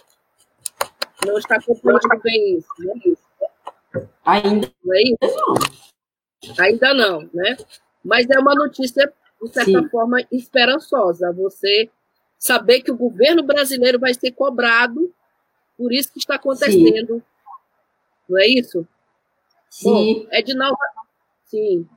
não 1.27 1.39
está 1.39 1.61
compreendendo 1.61 2.23
bem 2.23 2.59
isso, 2.59 2.69
não 2.79 2.93
é 2.93 2.99
isso? 3.09 3.24
Não. 5.21 5.55
Ainda 6.59 6.95
não, 6.95 7.29
né? 7.33 7.57
Mas 8.05 8.29
é 8.29 8.39
uma 8.39 8.55
notícia, 8.55 9.13
de 9.43 9.49
certa 9.53 9.83
Sim. 9.83 9.89
forma, 9.89 10.19
esperançosa. 10.31 11.33
Você 11.33 11.91
saber 12.39 12.83
que 12.83 12.91
o 12.91 12.97
governo 12.97 13.43
brasileiro 13.43 13.99
vai 13.99 14.15
ser 14.15 14.33
cobrado 14.33 15.13
por 15.77 15.93
isso 15.93 16.13
que 16.13 16.19
está 16.19 16.37
acontecendo. 16.37 17.15
Sim. 17.17 17.23
Não 18.29 18.39
é 18.39 18.47
isso? 18.47 18.87
Sim. 19.69 19.91
Bom, 20.25 20.29
Edinalva, 20.33 20.79
sim. 21.47 21.89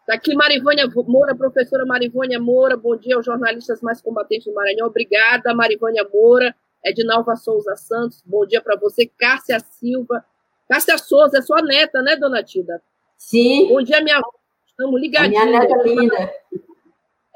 Está 0.00 0.14
aqui 0.14 0.34
Marivânia 0.34 0.88
Moura, 1.06 1.34
professora 1.34 1.86
Marivânia 1.86 2.40
Moura, 2.40 2.76
bom 2.76 2.96
dia 2.96 3.14
aos 3.14 3.24
jornalistas 3.24 3.80
mais 3.80 4.02
combatentes 4.02 4.46
do 4.46 4.54
Maranhão. 4.54 4.88
Obrigada, 4.88 5.54
Marivânia 5.54 6.06
Moura. 6.12 6.54
Edinalva 6.84 7.36
Souza 7.36 7.76
Santos, 7.76 8.20
bom 8.26 8.44
dia 8.44 8.60
para 8.60 8.76
você. 8.76 9.06
Cássia 9.06 9.60
Silva. 9.60 10.24
Cássia 10.68 10.98
Souza, 10.98 11.38
é 11.38 11.42
sua 11.42 11.62
neta, 11.62 12.02
né, 12.02 12.16
dona 12.16 12.42
Tida? 12.42 12.82
Sim. 13.18 13.68
Bom 13.68 13.82
dia, 13.82 14.00
minha 14.00 14.16
avó. 14.16 14.30
Estamos 14.66 15.00
ligadinhos. 15.00 15.44
minha 15.44 15.60
neta 15.60 15.82
linda. 15.82 16.32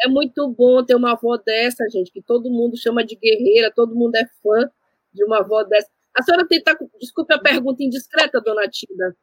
É 0.00 0.08
muito 0.08 0.48
bom 0.48 0.84
ter 0.84 0.94
uma 0.94 1.12
avó 1.12 1.36
dessa, 1.36 1.88
gente, 1.90 2.10
que 2.10 2.22
todo 2.22 2.50
mundo 2.50 2.76
chama 2.76 3.04
de 3.04 3.16
guerreira, 3.16 3.72
todo 3.74 3.94
mundo 3.94 4.14
é 4.16 4.26
fã 4.42 4.70
de 5.12 5.24
uma 5.24 5.38
avó 5.38 5.62
dessa. 5.64 5.88
A 6.14 6.22
senhora 6.22 6.46
tenta. 6.46 6.76
Desculpe 7.00 7.34
a 7.34 7.38
pergunta 7.38 7.82
indiscreta, 7.82 8.40
dona 8.40 8.68
Tida. 8.68 9.16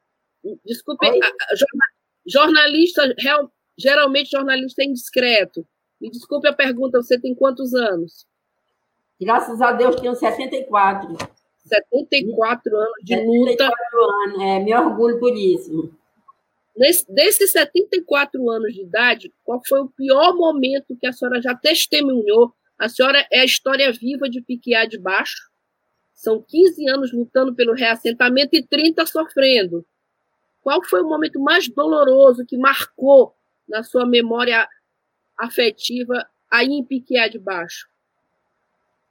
Desculpe. 0.65 1.07
A, 1.07 1.11
a, 1.11 1.55
Jornalista, 2.25 3.13
real, 3.19 3.51
geralmente 3.77 4.29
jornalista 4.31 4.81
é 4.81 4.85
indiscreto. 4.85 5.65
Me 5.99 6.09
desculpe 6.09 6.47
a 6.47 6.53
pergunta, 6.53 7.01
você 7.01 7.19
tem 7.19 7.35
quantos 7.35 7.73
anos? 7.73 8.25
Graças 9.19 9.61
a 9.61 9.71
Deus 9.71 9.95
tenho 9.97 10.15
74. 10.15 11.17
74 11.65 12.75
anos 12.75 12.93
de 13.03 13.15
74 13.15 13.31
luta. 13.31 13.51
74 13.51 14.11
anos, 14.23 14.41
é, 14.41 14.59
me 14.59 14.75
orgulho 14.75 15.19
por 15.19 15.35
isso. 15.35 15.93
Nesse, 16.75 17.05
desses 17.11 17.51
74 17.51 18.49
anos 18.49 18.73
de 18.73 18.81
idade, 18.81 19.33
qual 19.43 19.61
foi 19.67 19.81
o 19.81 19.89
pior 19.89 20.35
momento 20.35 20.97
que 20.99 21.05
a 21.05 21.13
senhora 21.13 21.41
já 21.41 21.55
testemunhou? 21.55 22.53
A 22.79 22.89
senhora 22.89 23.25
é 23.31 23.41
a 23.41 23.45
história 23.45 23.91
viva 23.91 24.27
de 24.29 24.41
Piquiá 24.41 24.85
de 24.85 24.97
Baixo. 24.97 25.51
São 26.13 26.41
15 26.41 26.89
anos 26.89 27.13
lutando 27.13 27.53
pelo 27.53 27.73
reassentamento 27.73 28.55
e 28.55 28.65
30 28.65 29.05
sofrendo. 29.05 29.85
Qual 30.61 30.83
foi 30.83 31.01
o 31.01 31.07
momento 31.07 31.39
mais 31.39 31.67
doloroso 31.67 32.45
que 32.45 32.57
marcou 32.57 33.35
na 33.67 33.83
sua 33.83 34.05
memória 34.05 34.67
afetiva 35.37 36.27
aí 36.49 36.67
em 36.67 36.83
Piquiá 36.83 37.27
de 37.27 37.37
Baixo? 37.37 37.87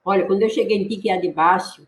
Olha, 0.05 0.27
quando 0.27 0.43
eu 0.43 0.49
cheguei 0.49 0.79
em 0.79 0.89
Piquiá 0.89 1.17
de 1.17 1.31
Baixo, 1.31 1.87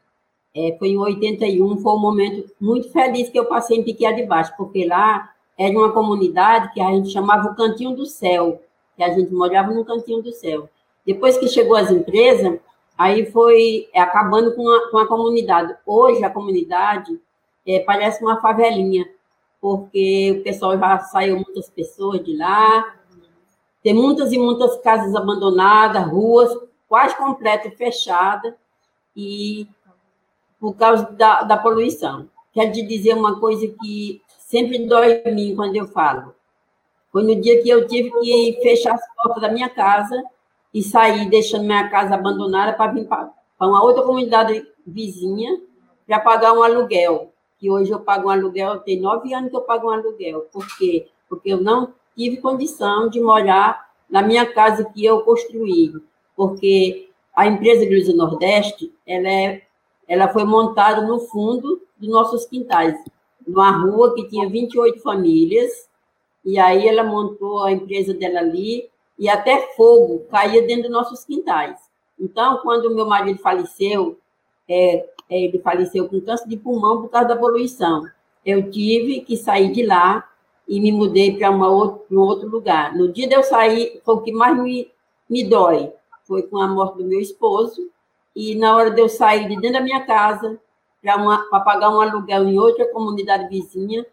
é, 0.55 0.77
foi 0.79 0.89
em 0.91 0.99
81, 0.99 1.79
foi 1.79 1.93
um 1.93 1.99
momento 1.99 2.49
muito 2.61 2.91
feliz 2.91 3.29
que 3.29 3.39
eu 3.39 3.47
passei 3.47 3.79
em 3.79 3.83
Piquiá 3.83 4.13
de 4.13 4.25
Baixo, 4.25 4.53
porque 4.57 4.87
lá 4.87 5.31
era 5.59 5.77
uma 5.77 5.93
comunidade 5.93 6.73
que 6.73 6.81
a 6.81 6.91
gente 6.93 7.11
chamava 7.11 7.51
o 7.51 7.57
Cantinho 7.57 7.97
do 7.97 8.07
Céu, 8.07 8.63
que 8.97 9.03
a 9.03 9.11
gente 9.11 9.33
morava 9.33 9.73
no 9.73 9.85
Cantinho 9.85 10.23
do 10.23 10.33
Céu. 10.33 10.69
Depois 11.05 11.37
que 11.37 11.49
chegou 11.49 11.77
as 11.77 11.91
empresas, 11.91 12.59
aí 12.97 13.27
foi 13.27 13.89
é, 13.93 14.01
acabando 14.01 14.55
com 14.55 14.69
a, 14.69 14.91
com 14.91 14.99
a 14.99 15.07
comunidade. 15.09 15.75
Hoje, 15.85 16.23
a 16.23 16.31
comunidade 16.31 17.21
é, 17.67 17.81
parece 17.81 18.23
uma 18.23 18.41
favelinha, 18.41 19.07
porque 19.61 20.37
o 20.39 20.45
pessoal 20.45 20.79
já 20.79 20.99
saiu 21.01 21.37
muitas 21.37 21.69
pessoas 21.69 22.25
de 22.25 22.37
lá. 22.37 22.95
Tem 23.83 23.93
muitas 23.93 24.33
e 24.33 24.39
muitas 24.39 24.79
casas 24.79 25.15
abandonadas, 25.15 26.07
ruas 26.07 26.57
quase 26.89 27.17
completas 27.17 27.75
fechadas, 27.75 28.55
e 29.17 29.67
por 30.65 30.77
causa 30.77 31.05
da, 31.11 31.43
da 31.43 31.59
poluição. 31.59 32.27
Quero 32.51 32.73
te 32.73 32.81
dizer 32.87 33.13
uma 33.13 33.39
coisa 33.39 33.69
que 33.69 34.23
sempre 34.39 34.87
dói 34.87 35.21
em 35.27 35.35
mim 35.35 35.55
quando 35.55 35.77
eu 35.77 35.87
falo. 35.87 36.35
Foi 37.13 37.23
no 37.23 37.39
dia 37.39 37.63
que 37.63 37.69
eu 37.69 37.87
tive 37.87 38.11
que 38.11 38.61
fechar 38.63 38.95
as 38.95 39.15
portas 39.15 39.43
da 39.43 39.53
minha 39.53 39.69
casa 39.69 40.25
e 40.73 40.83
sair 40.83 41.29
deixando 41.29 41.65
minha 41.65 41.91
casa 41.91 42.15
abandonada 42.15 42.73
para 42.73 42.93
vir 42.93 43.07
para 43.07 43.31
uma 43.61 43.85
outra 43.85 44.05
comunidade 44.05 44.67
vizinha 44.87 45.61
para 46.07 46.19
pagar 46.21 46.55
um 46.55 46.63
aluguel 46.63 47.31
que 47.59 47.71
hoje 47.71 47.91
eu 47.91 48.01
pago 48.01 48.29
um 48.29 48.31
aluguel, 48.31 48.79
tem 48.79 48.99
nove 48.99 49.35
anos 49.35 49.51
que 49.51 49.57
eu 49.57 49.61
pago 49.61 49.89
um 49.89 49.91
aluguel. 49.91 50.47
Por 50.51 50.67
quê? 50.79 51.09
Porque 51.29 51.53
eu 51.53 51.61
não 51.61 51.93
tive 52.17 52.39
condição 52.39 53.11
de 53.11 53.21
morar 53.21 53.91
na 54.09 54.23
minha 54.23 54.47
casa 54.51 54.83
que 54.83 55.05
eu 55.05 55.21
construí. 55.21 55.93
Porque 56.35 57.11
a 57.37 57.47
empresa 57.47 57.85
do 57.85 58.17
Nordeste, 58.17 58.91
ela, 59.07 59.29
é, 59.29 59.63
ela 60.09 60.29
foi 60.29 60.45
montada 60.45 61.03
no 61.03 61.19
fundo 61.21 61.83
dos 61.97 62.09
nossos 62.09 62.47
quintais, 62.47 62.99
numa 63.47 63.71
rua 63.71 64.15
que 64.15 64.29
tinha 64.29 64.49
28 64.49 65.01
famílias, 65.01 65.89
e 66.45 66.59
aí 66.59 66.87
ela 66.87 67.03
montou 67.03 67.63
a 67.63 67.73
empresa 67.73 68.13
dela 68.15 68.41
ali, 68.41 68.91
e 69.19 69.29
até 69.29 69.73
fogo 69.75 70.27
caía 70.31 70.63
dentro 70.67 70.85
dos 70.85 70.93
nossos 70.93 71.25
quintais. 71.25 71.79
Então, 72.19 72.59
quando 72.59 72.95
meu 72.95 73.07
marido 73.07 73.39
faleceu, 73.41 74.19
é, 74.69 75.07
é, 75.31 75.45
ele 75.45 75.59
faleceu 75.59 76.09
com 76.09 76.21
câncer 76.21 76.49
de 76.49 76.57
pulmão 76.57 77.03
por 77.03 77.09
causa 77.09 77.29
da 77.29 77.37
poluição. 77.37 78.03
Eu 78.45 78.71
tive 78.71 79.21
que 79.21 79.37
sair 79.37 79.73
de 79.73 79.85
lá 79.85 80.29
e 80.69 80.81
me 80.81 80.93
mudei 80.93 81.37
para 81.37 81.51
um 81.51 81.63
outro 82.19 82.49
lugar. 82.49 82.95
No 82.95 83.13
dia 83.13 83.29
de 83.29 83.35
eu 83.35 83.43
sair, 83.43 84.01
foi 84.05 84.15
o 84.15 84.21
que 84.21 84.33
mais 84.33 84.57
me, 84.59 84.91
me 85.29 85.45
dói, 85.45 85.93
foi 86.25 86.43
com 86.43 86.59
a 86.59 86.69
morte 86.69 86.99
do 86.99 87.05
meu 87.05 87.21
esposo, 87.21 87.91
e 88.35 88.55
na 88.55 88.77
hora 88.77 88.91
de 88.91 89.01
eu 89.01 89.09
sair 89.09 89.49
de 89.49 89.57
dentro 89.57 89.75
da 89.75 89.81
minha 89.81 90.05
casa 90.05 90.59
para 91.03 91.61
pagar 91.61 91.91
um 91.91 92.01
aluguel 92.01 92.49
em 92.49 92.59
outra 92.59 92.87
comunidade 92.87 93.49
vizinha, 93.49 94.07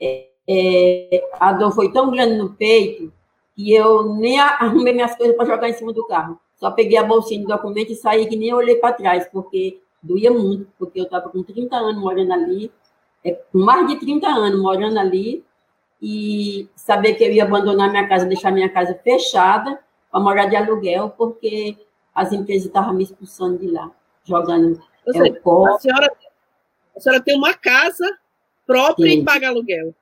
é, 0.00 0.28
é, 0.46 1.28
a 1.40 1.52
dor 1.52 1.72
foi 1.72 1.90
tão 1.90 2.10
grande 2.10 2.36
no 2.36 2.50
peito 2.50 3.12
que 3.56 3.72
eu 3.72 4.14
nem 4.14 4.38
arrumei 4.38 4.92
minhas 4.92 5.16
coisas 5.16 5.36
para 5.36 5.46
jogar 5.46 5.68
em 5.68 5.72
cima 5.72 5.92
do 5.92 6.06
carro. 6.06 6.38
Só 6.56 6.70
peguei 6.70 6.98
a 6.98 7.04
bolsinha 7.04 7.40
de 7.40 7.46
documento 7.46 7.92
e 7.92 7.96
saí 7.96 8.26
que 8.26 8.36
nem 8.36 8.52
olhei 8.52 8.76
para 8.76 8.94
trás, 8.94 9.28
porque 9.32 9.80
doía 10.02 10.30
muito, 10.30 10.68
porque 10.78 11.00
eu 11.00 11.04
estava 11.04 11.28
com 11.28 11.42
30 11.42 11.76
anos 11.76 12.00
morando 12.00 12.32
ali, 12.32 12.70
é, 13.24 13.32
com 13.32 13.58
mais 13.58 13.86
de 13.86 13.96
30 13.96 14.26
anos 14.28 14.60
morando 14.60 14.98
ali, 14.98 15.44
e 16.00 16.68
saber 16.76 17.14
que 17.14 17.24
eu 17.24 17.32
ia 17.32 17.44
abandonar 17.44 17.90
minha 17.90 18.06
casa, 18.06 18.26
deixar 18.26 18.50
minha 18.50 18.68
casa 18.68 18.94
fechada 19.02 19.78
para 20.10 20.20
morar 20.20 20.46
de 20.46 20.56
aluguel, 20.56 21.10
porque 21.16 21.76
as 22.14 22.32
empresas 22.32 22.66
estavam 22.66 22.94
me 22.94 23.04
expulsando 23.04 23.58
de 23.58 23.70
lá, 23.70 23.90
jogando 24.24 24.80
seja, 25.12 25.28
é, 25.28 25.40
o 25.44 25.66
a 25.66 25.78
senhora, 25.78 26.12
a 26.96 27.00
senhora 27.00 27.22
tem 27.22 27.36
uma 27.36 27.54
casa 27.54 28.18
própria 28.66 29.10
Sim. 29.10 29.20
e 29.20 29.24
paga 29.24 29.48
aluguel. 29.48 29.94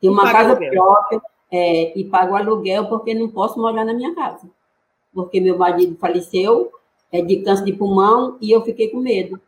Tem 0.00 0.10
uma 0.10 0.30
casa 0.30 0.50
aluguel. 0.50 0.72
própria 0.72 1.22
é, 1.52 1.98
e 1.98 2.04
pago 2.04 2.34
aluguel 2.34 2.86
porque 2.88 3.14
não 3.14 3.28
posso 3.28 3.60
morar 3.60 3.84
na 3.84 3.94
minha 3.94 4.14
casa. 4.14 4.48
Porque 5.12 5.40
meu 5.40 5.56
marido 5.56 5.96
faleceu 5.96 6.72
é, 7.12 7.22
de 7.22 7.42
câncer 7.42 7.64
de 7.64 7.72
pulmão 7.72 8.36
e 8.40 8.50
eu 8.50 8.62
fiquei 8.62 8.88
com 8.88 8.98
medo. 8.98 9.40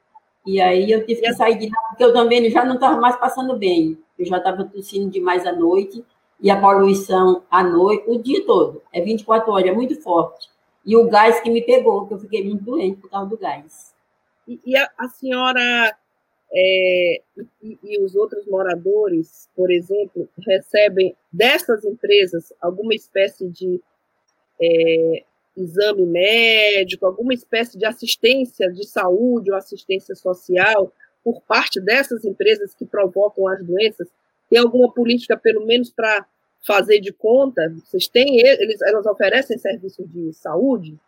E 0.46 0.60
aí 0.60 0.90
eu 0.92 1.04
tive 1.04 1.22
que 1.22 1.34
sair 1.34 1.58
de 1.58 1.68
lá, 1.68 1.76
porque 1.88 2.04
eu 2.04 2.12
também 2.12 2.48
já 2.48 2.64
não 2.64 2.74
estava 2.74 3.00
mais 3.00 3.16
passando 3.16 3.56
bem. 3.56 3.98
Eu 4.16 4.24
já 4.24 4.38
estava 4.38 4.64
tossindo 4.64 5.10
demais 5.10 5.44
à 5.44 5.52
noite, 5.52 6.04
e 6.40 6.50
a 6.50 6.60
poluição 6.60 7.42
à 7.50 7.64
noite, 7.64 8.04
o 8.08 8.18
dia 8.22 8.44
todo. 8.46 8.80
É 8.92 9.00
24 9.00 9.50
horas, 9.52 9.66
é 9.68 9.72
muito 9.72 10.00
forte. 10.00 10.48
E 10.86 10.96
o 10.96 11.08
gás 11.08 11.40
que 11.40 11.50
me 11.50 11.62
pegou, 11.62 12.06
que 12.06 12.14
eu 12.14 12.18
fiquei 12.18 12.44
muito 12.44 12.64
doente 12.64 13.00
por 13.00 13.10
causa 13.10 13.28
do 13.28 13.36
gás. 13.36 13.92
E, 14.46 14.60
e 14.64 14.76
a, 14.76 14.88
a, 14.96 15.08
senhora 15.08 15.96
é, 16.54 17.22
e, 17.60 17.78
e, 17.82 18.00
os 18.00 18.14
outros 18.14 18.46
moradores, 18.46 19.48
por 19.56 19.70
exemplo, 19.70 20.28
recebem 20.46 21.16
dessas 21.32 21.84
empresas 21.84 22.52
alguma 22.60 22.94
espécie 22.94 23.48
de 23.48 23.80
é, 24.62 25.24
exame 25.56 26.06
médico, 26.06 27.04
alguma 27.04 27.34
espécie 27.34 27.76
de 27.76 27.84
assistência 27.84 28.70
de 28.70 28.86
saúde 28.86 29.50
ou 29.50 29.56
assistência 29.56 30.14
social 30.14 30.92
por 31.24 31.42
parte 31.42 31.80
dessas 31.80 32.24
empresas 32.24 32.74
que 32.74 32.86
provocam 32.86 33.48
as 33.48 33.64
doenças? 33.64 34.08
Tem 34.48 34.60
alguma 34.60 34.92
política, 34.92 35.36
pelo 35.36 35.66
menos, 35.66 35.90
para 35.90 36.24
fazer 36.66 37.00
de 37.00 37.12
conta? 37.12 37.62
Vocês 37.85 38.08
têm, 38.08 38.40
eles, 38.40 38.80
elas 38.82 39.06
oferecem 39.06 39.58
serviço 39.58 40.06
de 40.06 40.32
saúde? 40.32 40.99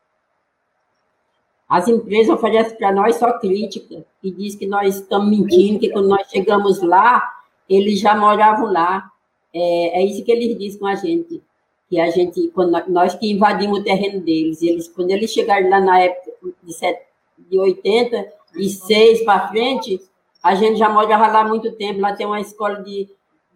As 1.69 1.87
empresas 1.87 2.35
oferecem 2.35 2.77
para 2.77 2.93
nós 2.93 3.17
só 3.17 3.39
crítica 3.39 4.05
e 4.23 4.31
diz 4.31 4.55
que 4.55 4.67
nós 4.67 4.97
estamos 4.97 5.29
mentindo, 5.29 5.79
que 5.79 5.91
quando 5.91 6.09
nós 6.09 6.29
chegamos 6.31 6.83
lá, 6.83 7.23
eles 7.69 8.01
já 8.01 8.15
moravam 8.15 8.73
lá. 8.73 9.11
É, 9.53 10.01
é 10.01 10.05
isso 10.05 10.25
que 10.25 10.33
eles 10.33 10.59
dizem 10.59 10.79
com 10.79 10.87
a 10.87 10.95
gente 10.95 11.43
que 11.89 11.99
a 11.99 12.11
gente, 12.11 12.49
quando 12.49 12.71
nós 12.89 13.15
que 13.15 13.31
invadimos 13.31 13.81
o 13.81 13.83
terreno 13.83 14.21
deles, 14.21 14.63
eles, 14.63 14.89
quando 14.89 15.11
eles 15.11 15.33
chegaram 15.33 15.71
lá 15.71 15.81
na 15.81 16.01
época 16.01 16.33
de, 16.63 16.73
set, 16.73 17.01
de 17.39 17.59
86 17.59 19.25
para 19.25 19.49
frente, 19.49 20.01
a 20.43 20.55
gente 20.55 20.79
já 20.79 20.89
morava 20.89 21.27
lá 21.27 21.41
há 21.41 21.49
muito 21.49 21.73
tempo, 21.73 22.01
lá 22.01 22.15
tem 22.15 22.27
uma 22.27 22.41
escola 22.41 22.83
de, 22.83 23.09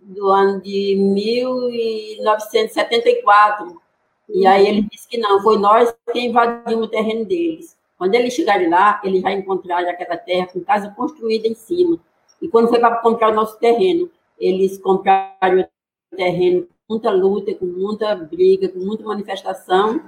do 0.03 0.29
ano 0.29 0.61
de 0.61 0.97
1974, 0.97 3.81
e 4.29 4.47
aí 4.47 4.67
ele 4.67 4.83
disse 4.83 5.09
que 5.09 5.19
não, 5.19 5.43
foi 5.43 5.59
nós 5.59 5.95
que 6.13 6.21
invadimos 6.21 6.87
o 6.87 6.91
terreno 6.91 7.25
deles. 7.25 7.77
Quando 7.99 8.15
eles 8.15 8.35
chegaram 8.35 8.69
lá, 8.69 9.01
eles 9.05 9.23
já 9.23 9.33
encontraram 9.33 9.89
aquela 9.89 10.17
terra 10.17 10.47
com 10.47 10.61
casa 10.61 10.91
construída 10.91 11.47
em 11.47 11.55
cima. 11.55 11.99
E 12.41 12.49
quando 12.49 12.69
foi 12.69 12.81
para 12.81 12.97
comprar 12.97 13.31
o 13.31 13.35
nosso 13.35 13.59
terreno, 13.59 14.11
eles 14.39 14.79
compraram 14.79 15.61
o 15.61 16.17
terreno 16.17 16.67
muita 16.89 17.11
luta, 17.11 17.55
com 17.55 17.65
muita 17.65 18.15
briga, 18.15 18.69
com 18.69 18.81
muita 18.81 19.05
manifestação, 19.05 20.01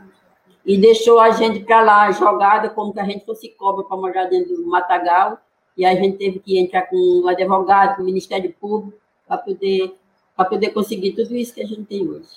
e 0.67 0.77
deixou 0.77 1.21
a 1.21 1.31
gente 1.31 1.61
para 1.61 1.83
lá, 1.83 2.11
jogada, 2.11 2.69
como 2.69 2.93
que 2.93 3.01
a 3.01 3.05
gente 3.05 3.25
fosse 3.25 3.49
cobra 3.51 3.85
para 3.85 3.97
morar 3.97 4.25
dentro 4.25 4.57
do 4.57 4.67
matagal, 4.67 5.39
e 5.77 5.85
a 5.85 5.95
gente 5.95 6.19
teve 6.19 6.41
que 6.41 6.59
entrar 6.59 6.83
com 6.83 6.97
o 6.97 7.29
advogado, 7.29 7.97
com 7.97 8.03
o 8.03 8.05
Ministério 8.05 8.53
Público, 8.61 8.99
para 9.27 9.39
poder, 9.39 9.95
para 10.37 10.49
poder 10.49 10.71
conseguir 10.71 11.13
tudo 11.13 11.35
isso 11.37 11.55
que 11.55 11.63
a 11.63 11.67
gente 11.67 11.85
tem 11.85 12.09
hoje. 12.09 12.29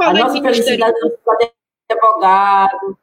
A 0.00 0.12
nossa 0.12 0.40
felicidade 0.40 0.96
é 1.40 1.92
advogado, 1.92 2.98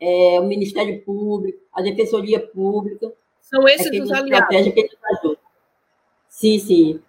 é, 0.00 0.40
o 0.40 0.44
Ministério 0.44 1.02
Público, 1.02 1.58
a 1.72 1.82
Defensoria 1.82 2.40
Pública. 2.40 3.12
São 3.40 3.68
esses 3.68 3.92
é 3.92 4.02
os 4.02 4.10
aliados. 4.10 4.72
Que 4.72 4.88
sim, 6.28 6.58
sim 6.58 7.02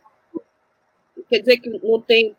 quer 1.32 1.40
dizer 1.40 1.58
que 1.60 1.70
não 1.70 2.02
tem 2.02 2.36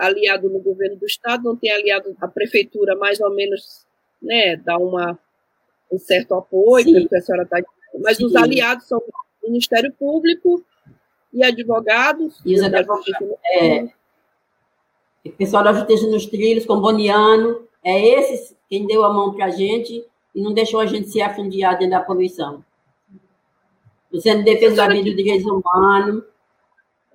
aliado 0.00 0.48
no 0.48 0.60
governo 0.60 0.96
do 0.96 1.04
estado, 1.04 1.44
não 1.44 1.54
tem 1.54 1.70
aliado 1.70 2.16
a 2.18 2.26
prefeitura, 2.26 2.96
mais 2.96 3.20
ou 3.20 3.30
menos, 3.34 3.86
né, 4.20 4.56
dá 4.56 4.78
uma, 4.78 5.18
um 5.92 5.98
certo 5.98 6.34
apoio, 6.34 7.06
que 7.06 7.14
a 7.14 7.20
senhora 7.20 7.42
está 7.42 7.58
mas 8.02 8.16
Sim. 8.16 8.26
os 8.26 8.36
aliados 8.36 8.86
são 8.86 9.02
Ministério 9.42 9.92
Público 9.92 10.64
e 11.32 11.44
advogados. 11.44 12.40
E 12.44 12.54
os 12.54 12.62
advogados. 12.62 13.06
É, 13.52 13.88
o 15.24 15.32
pessoal 15.32 15.64
da 15.64 15.72
Justiça 15.72 16.06
nos 16.06 16.26
Trilhos, 16.26 16.66
com 16.66 16.80
Boniano, 16.80 17.66
é 17.84 18.00
esses 18.00 18.56
quem 18.68 18.86
deu 18.86 19.04
a 19.04 19.12
mão 19.12 19.34
para 19.34 19.46
a 19.46 19.50
gente 19.50 20.04
e 20.34 20.42
não 20.42 20.52
deixou 20.52 20.80
a 20.80 20.86
gente 20.86 21.08
se 21.10 21.20
afundiar 21.20 21.78
dentro 21.78 21.98
da 21.98 22.00
poluição. 22.00 22.64
O 24.12 24.20
Centro 24.20 24.44
de 24.44 24.52
Defesa 24.52 24.76
da 24.76 24.88
Vida 24.88 25.08
e 25.08 25.14
Direitos 25.14 25.46
Humanos, 25.46 26.24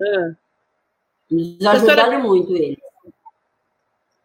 ah. 0.00 0.36
Nos 1.30 1.64
ajudaram 1.66 2.04
senhora, 2.04 2.18
muito 2.18 2.54
eles. 2.54 2.78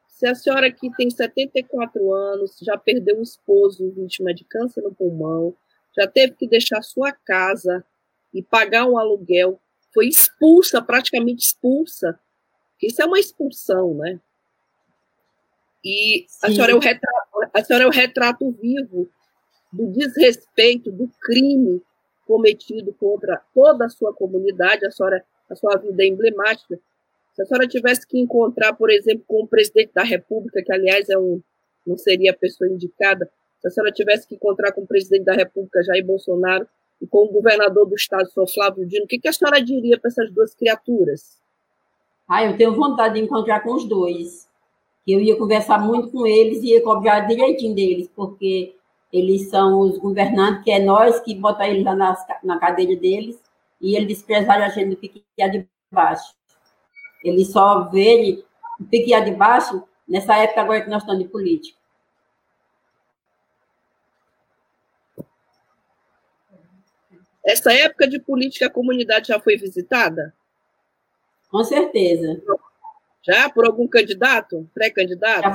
Se 0.07 0.27
a 0.27 0.35
senhora 0.35 0.71
que 0.71 0.91
tem 0.95 1.09
74 1.09 2.13
anos, 2.13 2.59
já 2.61 2.77
perdeu 2.77 3.17
o 3.17 3.23
esposo 3.23 3.89
vítima 3.91 4.33
de 4.33 4.43
câncer 4.43 4.81
no 4.81 4.93
pulmão, 4.93 5.55
já 5.97 6.07
teve 6.07 6.33
que 6.33 6.47
deixar 6.47 6.81
sua 6.83 7.11
casa 7.11 7.83
e 8.33 8.41
pagar 8.41 8.85
um 8.85 8.97
aluguel, 8.97 9.59
foi 9.93 10.07
expulsa, 10.07 10.81
praticamente 10.81 11.43
expulsa. 11.43 12.19
Isso 12.81 13.01
é 13.01 13.05
uma 13.05 13.19
expulsão, 13.19 13.93
né? 13.93 14.19
E 15.83 16.25
a 16.43 16.47
senhora, 16.47 16.71
é 16.71 16.75
o 16.75 16.79
retrato, 16.79 17.29
a 17.53 17.63
senhora 17.63 17.85
é 17.85 17.87
o 17.87 17.91
retrato 17.91 18.51
vivo 18.51 19.09
do 19.71 19.87
desrespeito, 19.87 20.91
do 20.91 21.07
crime 21.19 21.81
cometido 22.25 22.93
contra 22.93 23.41
toda 23.53 23.85
a 23.85 23.89
sua 23.89 24.13
comunidade. 24.13 24.85
A 24.85 24.91
senhora 24.91 25.25
a 25.51 25.55
sua 25.55 25.77
vida 25.77 26.03
é 26.03 26.07
emblemática. 26.07 26.79
Se 27.33 27.41
a 27.41 27.45
senhora 27.45 27.67
tivesse 27.67 28.07
que 28.07 28.17
encontrar, 28.17 28.73
por 28.73 28.89
exemplo, 28.89 29.23
com 29.27 29.43
o 29.43 29.47
presidente 29.47 29.91
da 29.93 30.03
República, 30.03 30.63
que 30.63 30.71
aliás 30.71 31.09
é 31.09 31.17
um, 31.17 31.41
não 31.85 31.97
seria 31.97 32.31
a 32.31 32.35
pessoa 32.35 32.69
indicada, 32.69 33.29
se 33.59 33.67
a 33.67 33.71
senhora 33.71 33.91
tivesse 33.91 34.27
que 34.27 34.35
encontrar 34.35 34.71
com 34.71 34.81
o 34.81 34.87
presidente 34.87 35.25
da 35.25 35.33
República, 35.33 35.83
Jair 35.83 36.05
Bolsonaro, 36.05 36.67
e 37.01 37.07
com 37.07 37.25
o 37.25 37.31
governador 37.31 37.87
do 37.87 37.95
estado, 37.95 38.29
o 38.37 38.47
Flávio 38.47 38.85
Dino, 38.85 39.05
o 39.05 39.07
que, 39.07 39.17
que 39.17 39.27
a 39.27 39.33
senhora 39.33 39.61
diria 39.61 39.99
para 39.99 40.09
essas 40.09 40.31
duas 40.31 40.53
criaturas? 40.53 41.41
Ah, 42.27 42.45
eu 42.45 42.55
tenho 42.55 42.75
vontade 42.75 43.15
de 43.15 43.21
encontrar 43.21 43.61
com 43.61 43.73
os 43.73 43.85
dois. 43.85 44.47
Eu 45.05 45.19
ia 45.19 45.35
conversar 45.35 45.79
muito 45.79 46.11
com 46.11 46.25
eles 46.27 46.61
e 46.61 46.67
ia 46.67 46.83
cobrar 46.83 47.21
direitinho 47.21 47.73
deles, 47.73 48.09
porque 48.15 48.75
eles 49.11 49.49
são 49.49 49.79
os 49.79 49.97
governantes, 49.97 50.63
que 50.63 50.71
é 50.71 50.79
nós 50.79 51.19
que 51.19 51.33
botar 51.33 51.67
eles 51.67 51.83
lá 51.83 51.95
na, 51.95 52.15
na 52.43 52.59
cadeira 52.59 52.95
deles 52.95 53.41
e 53.81 53.95
ele 53.95 54.05
desprezar 54.05 54.61
a 54.61 54.69
gente 54.69 54.91
do 54.91 54.95
piquear 54.95 55.49
de 55.49 55.67
baixo. 55.91 56.33
Ele 57.23 57.43
só 57.43 57.89
vê 57.89 58.43
o 58.79 58.85
piquear 58.85 59.25
de 59.25 59.31
baixo 59.31 59.83
nessa 60.07 60.37
época 60.37 60.61
agora 60.61 60.81
que 60.81 60.89
nós 60.89 61.01
estamos 61.01 61.23
de 61.23 61.29
política. 61.29 61.80
Essa 67.45 67.73
época 67.73 68.07
de 68.07 68.19
política, 68.19 68.67
a 68.67 68.69
comunidade 68.69 69.29
já 69.29 69.39
foi 69.39 69.57
visitada? 69.57 70.33
Com 71.49 71.63
certeza. 71.63 72.41
Já? 73.23 73.49
Por 73.49 73.65
algum 73.65 73.87
candidato? 73.87 74.69
Pré-candidato? 74.73 75.43
Já 75.43 75.51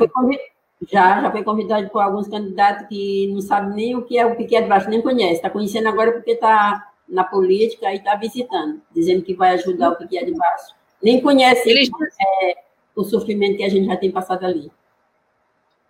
já, 0.83 1.23
já 1.23 1.31
foi 1.31 1.43
convidado 1.43 1.89
por 1.89 2.01
alguns 2.01 2.29
candidatos 2.29 2.87
que 2.89 3.29
não 3.29 3.41
sabem 3.41 3.75
nem 3.75 3.97
o 3.97 4.03
que 4.03 4.19
é 4.19 4.27
o 4.27 4.37
piquet 4.37 4.63
de 4.63 4.69
baixo, 4.69 4.91
nem 4.91 5.01
conhece. 5.01 5.37
Está 5.37 5.49
conhecendo 5.49 5.89
agora 5.89 6.13
porque 6.13 6.33
está 6.33 6.93
na 7.09 7.25
política 7.25 7.93
e 7.93 7.97
está 7.97 8.15
visitando, 8.17 8.83
dizendo 8.93 9.23
que 9.23 9.35
vai 9.35 9.55
ajudar 9.55 9.91
o 9.91 9.97
que 9.97 10.19
é 10.19 10.25
de 10.25 10.33
baixo. 10.33 10.75
Nem 11.03 11.21
conhece 11.21 11.69
Eles... 11.69 11.89
é, 12.21 12.55
o 12.95 13.05
sofrimento 13.05 13.57
que 13.57 13.65
a 13.65 13.69
gente 13.69 13.87
já 13.87 13.97
tem 13.97 14.11
passado 14.11 14.45
ali. 14.45 14.71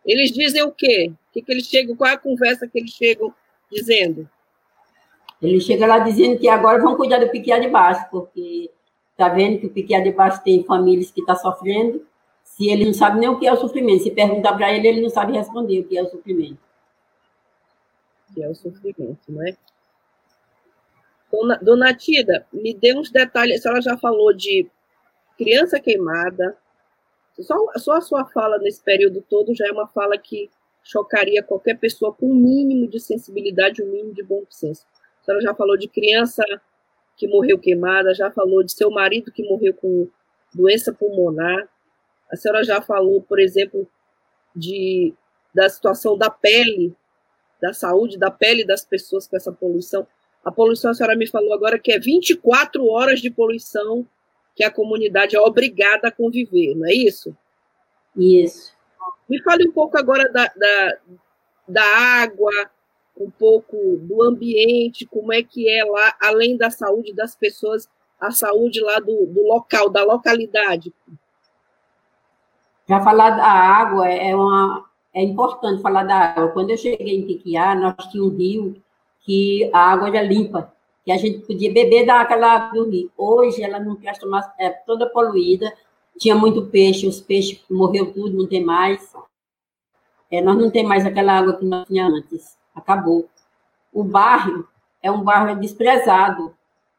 Eles 0.05 0.31
dizem 0.31 0.63
o 0.63 0.71
quê? 0.71 1.11
O 1.11 1.33
que, 1.33 1.43
que 1.43 1.53
eles 1.53 1.67
chegam? 1.67 1.97
Qual 1.97 2.09
é 2.09 2.15
a 2.15 2.19
conversa 2.19 2.69
que 2.69 2.79
eles 2.79 2.93
chegam 2.93 3.35
dizendo? 3.71 4.29
Eles 5.41 5.65
chegam 5.65 5.89
lá 5.89 5.99
dizendo 5.99 6.39
que 6.39 6.49
agora 6.49 6.83
vão 6.83 6.97
cuidar 6.97 7.19
do 7.19 7.29
piquear 7.29 7.61
de 7.61 7.69
baixo, 7.69 8.07
porque 8.11 8.71
está 9.11 9.29
vendo 9.29 9.61
que 9.61 9.67
o 9.67 9.71
piquear 9.71 10.03
de 10.03 10.13
baixo 10.13 10.43
tem 10.43 10.65
famílias 10.65 11.11
que 11.11 11.21
estão 11.21 11.35
tá 11.35 11.41
sofrendo. 11.41 12.07
Se 12.43 12.69
ele 12.69 12.87
não 12.87 12.95
sabe 12.95 13.19
nem 13.19 13.29
o 13.29 13.39
que 13.39 13.47
é 13.47 13.53
o 13.53 13.57
sofrimento, 13.57 14.05
se 14.05 14.11
perguntar 14.11 14.55
para 14.55 14.73
ele, 14.73 14.89
ele 14.89 15.03
não 15.03 15.11
sabe 15.11 15.33
responder 15.33 15.81
o 15.81 15.85
que 15.85 15.99
é 15.99 16.03
o 16.03 16.09
sofrimento. 16.09 16.59
O 18.31 18.35
que 18.35 18.43
é 18.43 18.49
o 18.49 18.55
sofrimento, 18.55 19.21
não 19.29 19.47
é? 19.47 19.57
Dona, 21.31 21.59
Dona 21.61 21.95
Tida, 21.95 22.47
me 22.53 22.73
dê 22.73 22.97
uns 22.97 23.11
detalhes. 23.11 23.59
A 23.59 23.63
senhora 23.63 23.83
já 23.83 23.97
falou 23.99 24.33
de 24.33 24.67
criança 25.37 25.79
queimada. 25.79 26.57
Só, 27.39 27.55
só 27.77 27.93
a 27.93 28.01
sua 28.01 28.25
fala 28.27 28.59
nesse 28.59 28.83
período 28.83 29.23
todo 29.29 29.55
já 29.55 29.67
é 29.67 29.73
uma 29.73 29.87
fala 29.89 30.17
que 30.17 30.51
chocaria 30.83 31.43
qualquer 31.43 31.79
pessoa 31.79 32.15
com 32.15 32.31
um 32.31 32.35
mínimo 32.35 32.89
de 32.89 32.99
sensibilidade, 32.99 33.83
um 33.83 33.91
mínimo 33.91 34.15
de 34.15 34.23
bom 34.23 34.43
senso. 34.49 34.87
A 35.27 35.33
senhora 35.33 35.43
já 35.43 35.55
falou 35.55 35.77
de 35.77 35.89
criança 35.89 36.45
que 37.17 37.27
morreu 37.27 37.59
queimada, 37.59 38.15
já 38.15 38.31
falou 38.31 38.63
de 38.63 38.73
seu 38.73 38.91
marido 38.91 39.33
que 39.33 39.43
morreu 39.43 39.75
com 39.75 40.09
doença 40.55 40.93
pulmonar. 40.93 41.69
A 42.31 42.37
senhora 42.37 42.63
já 42.63 42.81
falou, 42.81 43.21
por 43.23 43.41
exemplo, 43.41 43.89
de, 44.55 45.13
da 45.53 45.69
situação 45.69 46.17
da 46.17 46.31
pele, 46.31 46.95
da 47.61 47.73
saúde 47.73 48.19
da 48.19 48.31
pele 48.31 48.65
das 48.65 48.85
pessoas 48.85 49.27
com 49.27 49.37
essa 49.37 49.51
poluição. 49.51 50.07
A 50.45 50.53
poluição, 50.53 50.91
a 50.91 50.95
senhora 50.95 51.17
me 51.17 51.27
falou 51.27 51.53
agora 51.53 51.79
que 51.79 51.91
é 51.91 51.99
24 51.99 52.87
horas 52.87 53.21
de 53.21 53.31
poluição 53.31 54.07
que 54.55 54.63
a 54.63 54.71
comunidade 54.71 55.35
é 55.35 55.41
obrigada 55.41 56.09
a 56.09 56.13
conviver, 56.13 56.75
não 56.75 56.87
é 56.87 56.95
isso? 56.95 57.37
Isso. 58.17 58.75
Me 59.29 59.43
fale 59.43 59.69
um 59.69 59.73
pouco 59.73 59.99
agora 59.99 60.31
da, 60.33 60.47
da, 60.57 60.99
da 61.69 61.85
água, 62.23 62.71
um 63.19 63.31
pouco 63.31 63.77
do 64.03 64.23
ambiente, 64.23 65.07
como 65.07 65.33
é 65.33 65.43
que 65.43 65.69
é 65.69 65.85
lá, 65.85 66.15
além 66.21 66.57
da 66.57 66.71
saúde 66.71 67.15
das 67.15 67.35
pessoas, 67.35 67.89
a 68.21 68.31
saúde 68.31 68.81
lá 68.81 68.99
do, 68.99 69.27
do 69.27 69.43
local, 69.47 69.89
da 69.89 70.05
localidade. 70.05 70.93
Já 72.89 73.03
falar 73.03 73.31
da 73.31 73.47
água 73.47 74.09
é 74.09 74.35
uma 74.35 74.85
é 75.17 75.23
importante 75.23 75.81
falar 75.81 76.05
da 76.05 76.15
água. 76.15 76.49
Quando 76.49 76.71
eu 76.71 76.77
cheguei 76.77 77.17
em 77.17 77.27
Tiquiá, 77.27 77.75
nós 77.75 77.97
tínhamos 78.11 78.35
um 78.35 78.37
rio 78.37 78.77
que 79.23 79.69
a 79.73 79.93
água 79.93 80.09
era 80.09 80.23
limpa, 80.23 80.73
que 81.05 81.11
a 81.11 81.17
gente 81.17 81.39
podia 81.47 81.73
beber 81.73 82.05
daquela 82.05 82.53
água 82.53 82.85
do 82.85 82.91
rio. 82.91 83.11
Hoje 83.17 83.63
ela 83.63 83.81
não 83.81 83.97
presta 83.97 84.27
mais, 84.27 84.47
é 84.59 84.69
toda 84.69 85.09
poluída, 85.09 85.73
tinha 86.19 86.35
muito 86.35 86.67
peixe, 86.67 87.07
os 87.07 87.21
peixes 87.21 87.65
morreu 87.71 88.13
tudo, 88.13 88.37
não 88.37 88.47
tem 88.47 88.63
mais. 88.63 89.15
É, 90.31 90.43
nós 90.43 90.57
não 90.59 90.71
tem 90.71 90.85
mais 90.85 91.07
aquela 91.07 91.33
água 91.39 91.55
que 91.55 91.65
nós 91.65 91.87
tínhamos 91.87 92.21
antes, 92.21 92.59
acabou. 92.77 93.29
O 93.93 94.05
bairro 94.05 94.69
é 95.03 95.11
um 95.11 95.23
bairro 95.23 95.59
desprezado, 95.59 96.55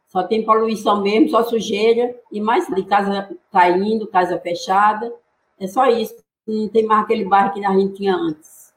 só 0.07 0.23
tem 0.23 0.43
poluição 0.43 1.01
mesmo, 1.01 1.29
só 1.29 1.43
sujeira, 1.43 2.15
e 2.31 2.41
mais 2.41 2.67
de 2.67 2.83
casa 2.83 3.29
caindo, 3.51 4.07
casa 4.07 4.39
fechada, 4.39 5.13
é 5.59 5.67
só 5.67 5.85
isso. 5.87 6.15
Não 6.47 6.67
tem 6.69 6.85
mais 6.85 7.03
aquele 7.03 7.25
bairro 7.25 7.53
que 7.53 7.63
a 7.63 7.73
gente 7.73 7.95
tinha 7.95 8.15
antes. 8.15 8.73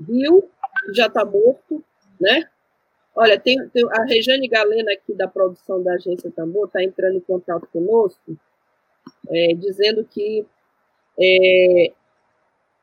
Rio 0.00 0.48
já 0.92 1.06
está 1.06 1.24
morto, 1.24 1.82
né? 2.20 2.48
Olha, 3.14 3.40
tem, 3.40 3.56
tem, 3.70 3.84
a 3.90 4.04
Rejane 4.04 4.46
Galena 4.46 4.92
aqui 4.92 5.14
da 5.14 5.26
produção 5.26 5.82
da 5.82 5.94
agência 5.94 6.30
Tambor 6.30 6.66
está 6.66 6.84
entrando 6.84 7.16
em 7.16 7.20
contato 7.20 7.66
conosco, 7.72 8.36
é, 9.28 9.54
dizendo 9.54 10.04
que 10.04 10.46
é, 11.18 11.92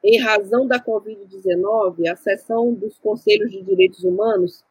em 0.04 0.20
razão 0.20 0.68
da 0.68 0.80
Covid-19, 0.80 2.12
a 2.12 2.16
sessão 2.16 2.74
dos 2.74 2.98
Conselhos 3.00 3.52
de 3.52 3.62
Direitos 3.62 4.04
Humanos, 4.04 4.64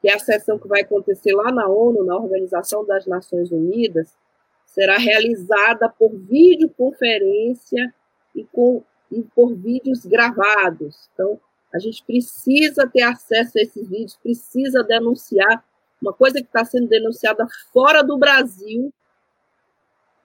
que 0.00 0.08
é 0.08 0.14
a 0.14 0.18
sessão 0.18 0.58
que 0.58 0.66
vai 0.66 0.80
acontecer 0.80 1.32
lá 1.32 1.52
na 1.52 1.68
ONU, 1.68 2.04
na 2.04 2.16
Organização 2.16 2.84
das 2.84 3.06
Nações 3.06 3.52
Unidas, 3.52 4.16
será 4.66 4.96
realizada 4.96 5.88
por 5.88 6.10
videoconferência 6.10 7.94
e, 8.34 8.44
com, 8.44 8.82
e 9.10 9.22
por 9.22 9.54
vídeos 9.54 10.04
gravados. 10.04 11.08
Então, 11.14 11.38
a 11.72 11.78
gente 11.78 12.02
precisa 12.04 12.88
ter 12.88 13.02
acesso 13.02 13.58
a 13.58 13.62
esses 13.62 13.88
vídeos, 13.88 14.16
precisa 14.16 14.82
denunciar. 14.82 15.64
Uma 16.00 16.12
coisa 16.12 16.40
que 16.40 16.46
está 16.46 16.64
sendo 16.64 16.88
denunciada 16.88 17.46
fora 17.72 18.02
do 18.02 18.18
Brasil, 18.18 18.92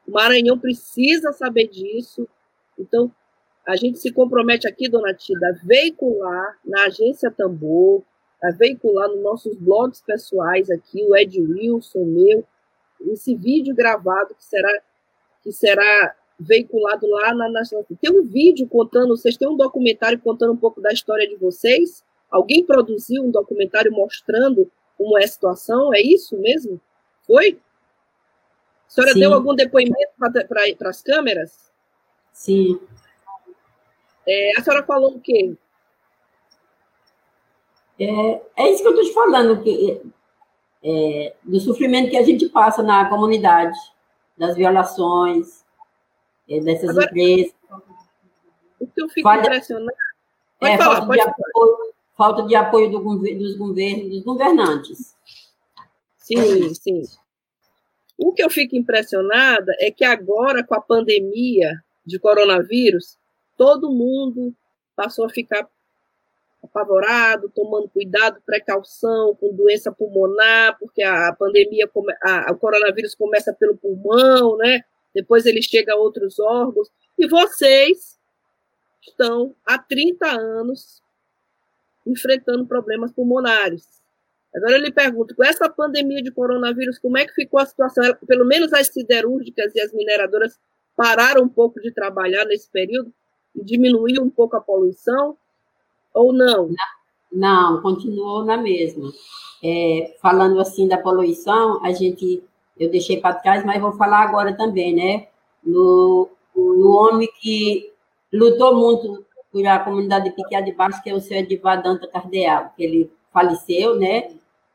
o 0.08 0.12
Maranhão 0.12 0.58
precisa 0.58 1.32
saber 1.34 1.67
disso. 1.67 2.28
Então, 2.80 3.12
a 3.67 3.75
gente 3.75 3.99
se 3.99 4.12
compromete 4.12 4.65
aqui, 4.65 4.88
dona 4.88 5.13
Tida, 5.13 5.49
a 5.49 5.65
veicular 5.65 6.58
na 6.63 6.86
agência 6.86 7.30
Tambor, 7.30 8.01
a 8.41 8.49
veicular 8.51 9.10
nos 9.10 9.21
nossos 9.21 9.58
blogs 9.58 10.01
pessoais 10.01 10.69
aqui, 10.69 11.03
o 11.03 11.13
Ed 11.15 11.38
Wilson, 11.41 12.06
meu, 12.06 12.45
esse 13.12 13.36
vídeo 13.36 13.75
gravado 13.75 14.34
que 14.34 14.45
será, 14.45 14.82
que 15.43 15.51
será 15.51 16.15
veiculado 16.39 17.08
lá 17.08 17.34
na 17.34 17.49
National. 17.49 17.86
Tem 18.01 18.12
um 18.12 18.23
vídeo 18.23 18.67
contando, 18.69 19.17
vocês 19.17 19.36
têm 19.36 19.49
um 19.49 19.58
documentário 19.58 20.17
contando 20.19 20.53
um 20.53 20.58
pouco 20.58 20.80
da 20.80 20.93
história 20.93 21.27
de 21.27 21.36
vocês? 21.36 22.03
Alguém 22.32 22.65
produziu 22.65 23.23
um 23.23 23.32
documentário 23.32 23.91
mostrando 23.91 24.71
como 24.97 25.17
é 25.17 25.25
a 25.25 25.27
situação? 25.27 25.93
É 25.93 25.99
isso 25.99 26.38
mesmo? 26.39 26.80
Foi? 27.25 27.60
A 28.88 28.89
senhora 28.89 29.13
Sim. 29.13 29.19
deu 29.19 29.34
algum 29.34 29.53
depoimento 29.53 30.13
para 30.17 30.89
as 30.89 31.01
câmeras? 31.01 31.69
Sim. 32.32 32.80
É, 34.27 34.51
a 34.57 34.63
senhora 34.63 34.85
falou 34.85 35.15
o 35.15 35.21
quê? 35.21 35.55
É, 37.99 38.41
é 38.57 38.71
isso 38.71 38.81
que 38.81 38.87
eu 38.87 38.91
estou 38.91 39.05
te 39.05 39.13
falando, 39.13 39.63
que 39.63 40.01
é, 40.83 41.35
do 41.43 41.59
sofrimento 41.59 42.09
que 42.09 42.17
a 42.17 42.23
gente 42.23 42.47
passa 42.49 42.83
na 42.83 43.09
comunidade, 43.09 43.77
das 44.37 44.55
violações, 44.55 45.65
é, 46.47 46.59
dessas 46.59 46.89
Agora, 46.89 47.05
empresas. 47.05 47.55
O 48.79 48.87
que 48.87 49.01
eu 49.01 49.09
fico 49.09 49.27
falta, 49.27 49.47
impressionada. 49.47 49.97
Pode 50.59 50.71
é, 50.71 50.77
falar, 50.77 50.97
falta, 50.97 51.13
de 51.13 51.21
apoio, 51.21 51.93
falta 52.15 52.43
de 52.43 52.55
apoio 52.55 52.91
do, 52.91 52.99
dos 52.99 53.57
governos, 53.57 54.09
dos 54.09 54.23
governantes. 54.23 55.15
Sim, 56.17 56.73
sim. 56.75 57.01
O 58.17 58.33
que 58.33 58.43
eu 58.43 58.49
fico 58.49 58.75
impressionada 58.75 59.73
é 59.79 59.89
que 59.89 60.03
agora, 60.03 60.63
com 60.63 60.75
a 60.75 60.81
pandemia 60.81 61.71
de 62.05 62.19
coronavírus, 62.19 63.17
todo 63.58 63.91
mundo 63.91 64.56
passou 64.96 65.26
a 65.26 65.30
ficar 65.30 65.67
apavorado, 66.63 67.52
tomando 67.54 67.89
cuidado, 67.89 68.41
precaução 68.46 69.36
com 69.36 69.54
doença 69.54 69.91
pulmonar, 69.91 70.78
porque 70.80 71.02
a 71.02 71.34
pandemia, 71.34 71.89
a, 72.24 72.52
o 72.52 72.58
coronavírus 72.58 73.15
começa 73.15 73.54
pelo 73.54 73.78
pulmão, 73.78 74.58
né? 74.58 74.84
Depois 75.13 75.46
ele 75.46 75.62
chega 75.62 75.93
a 75.93 75.98
outros 75.98 76.39
órgãos. 76.39 76.89
E 77.17 77.28
vocês 77.28 78.20
estão 79.02 79.56
há 79.65 79.78
30 79.78 80.28
anos 80.28 81.02
enfrentando 82.06 82.65
problemas 82.65 83.12
pulmonares. 83.12 83.86
Agora 84.56 84.74
eu 84.74 84.82
lhe 84.82 84.91
pergunto, 84.91 85.36
com 85.36 85.43
essa 85.43 85.70
pandemia 85.70 86.22
de 86.22 86.32
coronavírus, 86.32 86.98
como 86.98 87.17
é 87.17 87.26
que 87.26 87.34
ficou 87.34 87.60
a 87.60 87.65
situação? 87.65 88.04
Pelo 88.28 88.46
menos 88.46 88.74
as 88.74 88.88
siderúrgicas 88.88 89.76
e 89.76 89.82
as 89.82 89.93
mineradoras 89.93 90.60
pararam 90.96 91.43
um 91.43 91.50
pouco 91.50 91.80
de 91.80 91.91
trabalhar 91.91 92.46
nesse 92.46 92.70
período 92.72 93.13
diminuiu 93.55 94.23
um 94.23 94.29
pouco 94.29 94.55
a 94.55 94.62
poluição? 94.62 95.38
ou 96.17 96.33
não? 96.33 96.69
Não, 97.31 97.81
continuou 97.81 98.43
na 98.43 98.57
mesma. 98.57 99.12
É, 99.63 100.15
falando 100.21 100.60
assim 100.60 100.88
da 100.88 100.97
poluição, 100.97 101.83
a 101.83 101.91
gente, 101.91 102.43
eu 102.79 102.89
deixei 102.89 103.19
para 103.19 103.36
trás, 103.36 103.63
mas 103.63 103.81
vou 103.81 103.93
falar 103.93 104.21
agora 104.21 104.55
também, 104.55 104.93
né? 104.93 105.27
No, 105.63 106.29
no 106.55 106.91
homem 106.91 107.29
que 107.39 107.91
lutou 108.33 108.75
muito 108.75 109.25
por 109.51 109.65
a 109.65 109.79
comunidade 109.79 110.25
de 110.25 110.36
Piquiá 110.36 110.62
de 110.62 110.71
Baixo, 110.71 111.01
que 111.01 111.10
é 111.10 111.13
o 111.13 111.21
senhor 111.21 111.41
Edivar 111.41 111.81
Danta 111.81 112.07
Cardeal, 112.07 112.73
que 112.75 112.83
ele 112.83 113.12
faleceu, 113.31 113.95
né? 113.95 114.31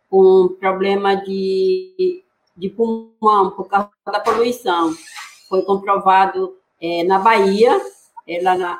Com 0.08 0.56
problema 0.60 1.14
de, 1.16 2.22
de 2.56 2.68
pulmão 2.68 3.50
por 3.50 3.68
causa 3.68 3.90
da 4.06 4.20
poluição. 4.20 4.94
Foi 5.48 5.62
comprovado 5.62 6.56
é, 6.80 7.04
na 7.04 7.18
Bahia, 7.18 7.80
é, 8.36 8.42
lá 8.42 8.56
na, 8.56 8.78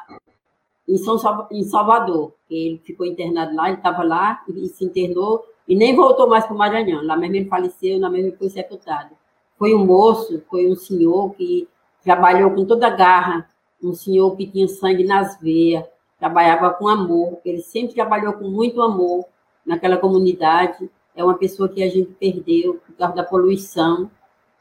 em, 0.89 0.97
São, 0.97 1.17
em 1.51 1.65
Salvador. 1.65 2.33
Ele 2.51 2.81
ficou 2.85 3.07
internado 3.07 3.55
lá, 3.55 3.69
ele 3.69 3.79
estava 3.79 4.03
lá 4.03 4.43
e 4.49 4.69
se 4.69 4.85
internou 4.85 5.45
e 5.67 5.75
nem 5.75 5.95
voltou 5.95 6.29
mais 6.29 6.45
para 6.45 6.55
o 6.55 6.59
Maranhão. 6.59 7.05
Lá 7.05 7.17
mesmo 7.17 7.37
ele 7.37 7.49
faleceu, 7.49 7.99
lá 7.99 8.11
mesmo 8.11 8.29
ele 8.29 8.37
foi 8.37 8.51
sepultado. 8.51 9.11
Foi 9.59 9.75
um 9.75 9.85
moço, 9.85 10.43
foi 10.51 10.69
um 10.69 10.77
senhor 10.77 11.35
que 11.35 11.69
trabalhou 12.03 12.51
com 12.51 12.65
toda 12.65 12.89
a 12.89 12.91
garra, 12.91 13.49
um 13.83 13.95
senhor 13.95 14.37
que 14.37 14.47
tinha 14.47 14.69
sangue 14.69 15.05
nas 15.05 15.41
veias, 15.41 15.85
trabalhava 16.19 16.71
com 16.71 16.89
amor, 16.89 17.41
ele 17.45 17.63
sempre 17.63 17.95
trabalhou 17.95 18.35
com 18.35 18.49
muito 18.49 18.81
amor 18.81 19.25
naquela 19.65 19.97
comunidade. 19.97 20.91
É 21.15 21.23
uma 21.23 21.35
pessoa 21.35 21.69
que 21.69 21.83
a 21.83 21.89
gente 21.89 22.13
perdeu 22.13 22.81
por 22.87 22.95
causa 22.97 23.15
da 23.15 23.25
poluição. 23.25 24.11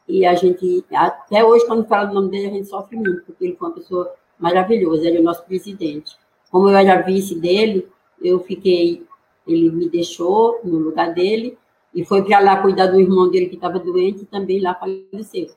E 0.08 0.26
a 0.26 0.34
gente, 0.34 0.84
até 0.92 1.44
hoje, 1.44 1.66
quando 1.66 1.86
fala 1.86 2.10
o 2.10 2.14
nome 2.14 2.30
dele, 2.30 2.46
a 2.46 2.50
gente 2.50 2.68
sofre 2.68 2.96
muito, 2.96 3.22
porque 3.22 3.44
ele 3.44 3.56
foi 3.56 3.68
uma 3.68 3.74
pessoa 3.74 4.12
maravilhoso, 4.42 5.06
ele 5.06 5.18
é 5.18 5.20
o 5.20 5.24
nosso 5.24 5.44
presidente. 5.44 6.16
Como 6.50 6.68
eu 6.68 6.76
era 6.76 7.00
vice 7.00 7.34
dele, 7.34 7.88
eu 8.20 8.40
fiquei, 8.40 9.06
ele 9.46 9.70
me 9.70 9.88
deixou 9.88 10.60
no 10.64 10.78
lugar 10.78 11.14
dele 11.14 11.56
e 11.94 12.04
foi 12.04 12.24
para 12.24 12.40
lá 12.40 12.60
cuidar 12.60 12.88
do 12.88 13.00
irmão 13.00 13.30
dele 13.30 13.46
que 13.46 13.54
estava 13.54 13.78
doente 13.78 14.22
e 14.22 14.26
também 14.26 14.60
lá 14.60 14.74
faleceu. 14.74 15.50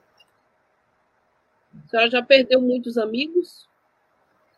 A 1.83 1.87
senhora 1.89 2.09
já 2.09 2.23
perdeu 2.23 2.61
muitos 2.61 2.97
amigos? 2.97 3.67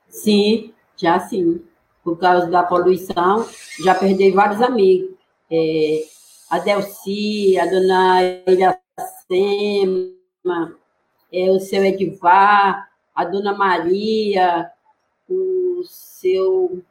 Sim, 0.10 0.74
já 0.96 1.20
sim. 1.20 1.62
Por 2.04 2.18
causa 2.18 2.48
da 2.48 2.64
poluição, 2.64 3.48
já 3.80 3.96
perdi 3.96 4.32
vários 4.32 4.62
amigos. 4.62 5.16
é, 5.50 6.04
a 6.50 6.60
Delci, 6.60 7.58
a 7.58 7.66
dona 7.66 8.22
Iracema, 8.48 10.16
é, 11.32 11.52
o 11.52 11.60
seu 11.60 11.84
Edivar, 11.84 12.90
a 13.18 13.26
dona 13.26 13.52
Maria, 13.52 14.70
o 15.28 15.82
seu. 15.84 16.84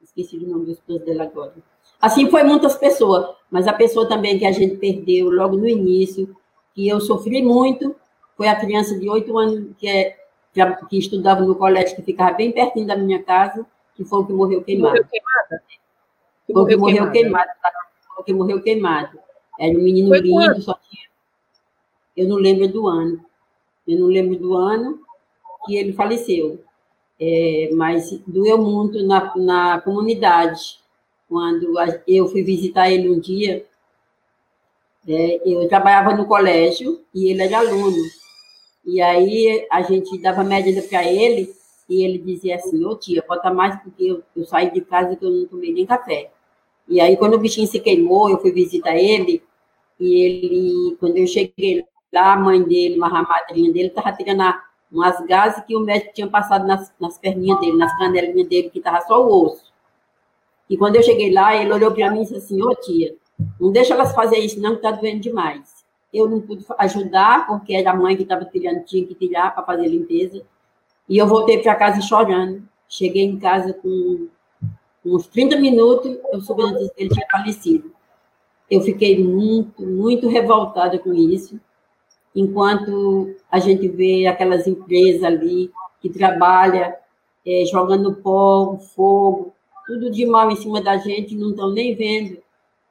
Esqueci 0.00 0.36
o 0.36 0.48
nome 0.48 0.66
do 0.66 0.70
esposo 0.70 1.00
dela 1.00 1.24
agora. 1.24 1.52
Assim 2.00 2.30
foi 2.30 2.44
muitas 2.44 2.76
pessoas, 2.76 3.34
mas 3.50 3.66
a 3.66 3.72
pessoa 3.72 4.08
também 4.08 4.38
que 4.38 4.46
a 4.46 4.52
gente 4.52 4.76
perdeu 4.76 5.30
logo 5.30 5.56
no 5.56 5.66
início, 5.66 6.36
que 6.74 6.86
eu 6.86 7.00
sofri 7.00 7.42
muito, 7.42 7.96
foi 8.36 8.46
a 8.46 8.54
criança 8.54 8.96
de 8.96 9.10
oito 9.10 9.36
anos 9.36 9.74
que, 9.76 9.88
é, 9.88 10.16
que, 10.88 10.96
estudava 10.96 11.40
no 11.40 11.56
colégio, 11.56 11.96
que 11.96 12.02
ficava 12.02 12.36
bem 12.36 12.52
pertinho 12.52 12.86
da 12.86 12.96
minha 12.96 13.20
casa, 13.24 13.66
que 13.96 14.04
foi 14.04 14.20
o 14.20 14.26
que 14.26 14.32
morreu 14.32 14.62
queimado. 14.62 14.94
Morreu 14.94 15.08
queimada? 15.10 15.62
Que 16.46 16.52
foi 16.52 16.62
o 16.62 16.66
que 16.66 16.76
morreu 16.76 17.10
queimado. 17.10 17.50
Foi 18.14 18.22
o 18.22 18.24
que 18.24 18.32
morreu 18.32 18.62
queimado. 18.62 19.18
Era 19.58 19.76
um 19.76 19.82
menino 19.82 20.08
foi 20.08 20.20
lindo, 20.20 20.36
quando? 20.36 20.62
só 20.62 20.78
tinha. 20.88 21.08
Eu 22.16 22.28
não 22.28 22.36
lembro 22.36 22.68
do 22.68 22.86
ano. 22.86 23.24
Eu 23.88 23.98
não 23.98 24.06
lembro 24.06 24.38
do 24.38 24.56
ano 24.56 25.04
que 25.64 25.76
ele 25.76 25.92
faleceu. 25.92 26.62
É, 27.20 27.70
mas 27.74 28.10
doeu 28.26 28.58
muito 28.58 29.02
na, 29.06 29.32
na 29.36 29.80
comunidade. 29.80 30.78
Quando 31.28 31.74
eu 32.06 32.28
fui 32.28 32.42
visitar 32.42 32.90
ele 32.90 33.08
um 33.08 33.18
dia, 33.18 33.66
é, 35.06 35.40
eu 35.44 35.68
trabalhava 35.68 36.14
no 36.14 36.26
colégio 36.26 37.00
e 37.14 37.30
ele 37.30 37.42
era 37.42 37.58
aluno. 37.58 38.02
E 38.84 39.00
aí 39.00 39.66
a 39.70 39.82
gente 39.82 40.18
dava 40.18 40.44
média 40.44 40.82
para 40.82 41.04
ele 41.04 41.54
e 41.88 42.04
ele 42.04 42.18
dizia 42.18 42.56
assim, 42.56 42.84
ô 42.84 42.90
oh, 42.90 42.96
tia, 42.96 43.24
bota 43.26 43.52
mais 43.52 43.80
porque 43.82 44.04
eu, 44.04 44.22
eu 44.36 44.44
saí 44.44 44.70
de 44.70 44.80
casa 44.80 45.16
que 45.16 45.24
eu 45.24 45.30
não 45.30 45.46
tomei 45.46 45.72
nem 45.72 45.86
café. 45.86 46.30
E 46.88 47.00
aí 47.00 47.16
quando 47.16 47.34
o 47.34 47.38
bichinho 47.38 47.66
se 47.66 47.80
queimou, 47.80 48.28
eu 48.28 48.40
fui 48.40 48.52
visitar 48.52 48.96
ele 48.96 49.42
e 49.98 50.20
ele, 50.20 50.96
quando 50.98 51.16
eu 51.16 51.26
cheguei 51.26 51.84
lá, 52.12 52.34
a 52.34 52.38
mãe 52.38 52.62
dele, 52.62 52.96
uma 52.96 53.08
madrinha 53.08 53.72
dele, 53.72 53.88
estava 53.88 54.12
tirando 54.12 54.42
umas 54.94 55.20
gases 55.26 55.64
que 55.64 55.76
o 55.76 55.80
médico 55.80 56.14
tinha 56.14 56.28
passado 56.28 56.66
nas, 56.66 56.92
nas 57.00 57.18
perninhas 57.18 57.60
dele, 57.60 57.76
nas 57.76 57.96
canelinhas 57.98 58.48
dele, 58.48 58.70
que 58.70 58.78
estava 58.78 59.00
só 59.02 59.22
o 59.22 59.44
osso. 59.46 59.72
E 60.70 60.76
quando 60.76 60.96
eu 60.96 61.02
cheguei 61.02 61.32
lá, 61.32 61.54
ele 61.54 61.72
olhou 61.72 61.92
para 61.92 62.10
mim 62.10 62.20
e 62.20 62.22
disse 62.22 62.36
assim, 62.36 62.62
ô 62.62 62.74
tia, 62.74 63.14
não 63.60 63.70
deixa 63.70 63.92
elas 63.92 64.14
fazer 64.14 64.38
isso 64.38 64.60
não, 64.60 64.70
que 64.70 64.76
está 64.76 64.90
doendo 64.92 65.20
demais 65.20 65.84
eu 66.14 66.30
não 66.30 66.40
pude 66.40 66.64
ajudar, 66.78 67.44
porque 67.48 67.74
era 67.74 67.90
a 67.90 67.96
mãe 67.96 68.16
que 68.16 68.22
estava 68.22 68.44
tirando, 68.44 68.84
tinha 68.84 69.04
que 69.04 69.16
tirar 69.16 69.52
para 69.52 69.64
fazer 69.64 69.86
a 69.86 69.88
limpeza. 69.88 70.42
E 71.08 71.18
eu 71.18 71.26
voltei 71.26 71.58
para 71.58 71.74
casa 71.74 72.00
chorando. 72.00 72.62
Cheguei 72.88 73.24
em 73.24 73.36
casa 73.36 73.74
com 73.74 74.28
uns 75.04 75.26
30 75.26 75.56
minutos, 75.56 76.16
eu 76.32 76.40
soube 76.40 76.62
que 76.62 77.02
ele 77.02 77.10
tinha 77.10 77.26
falecido. 77.28 77.92
Eu 78.70 78.80
fiquei 78.80 79.22
muito, 79.22 79.84
muito 79.84 80.28
revoltada 80.28 80.98
com 80.98 81.12
isso, 81.12 81.60
enquanto 82.34 83.34
a 83.50 83.58
gente 83.58 83.88
vê 83.88 84.26
aquelas 84.26 84.66
empresas 84.66 85.22
ali 85.22 85.70
que 86.00 86.08
trabalham 86.08 86.92
é, 87.46 87.64
jogando 87.66 88.14
pó, 88.16 88.76
fogo, 88.94 89.52
tudo 89.86 90.10
de 90.10 90.26
mal 90.26 90.50
em 90.50 90.56
cima 90.56 90.80
da 90.80 90.96
gente, 90.96 91.36
não 91.36 91.50
estão 91.50 91.70
nem 91.70 91.94
vendo, 91.94 92.38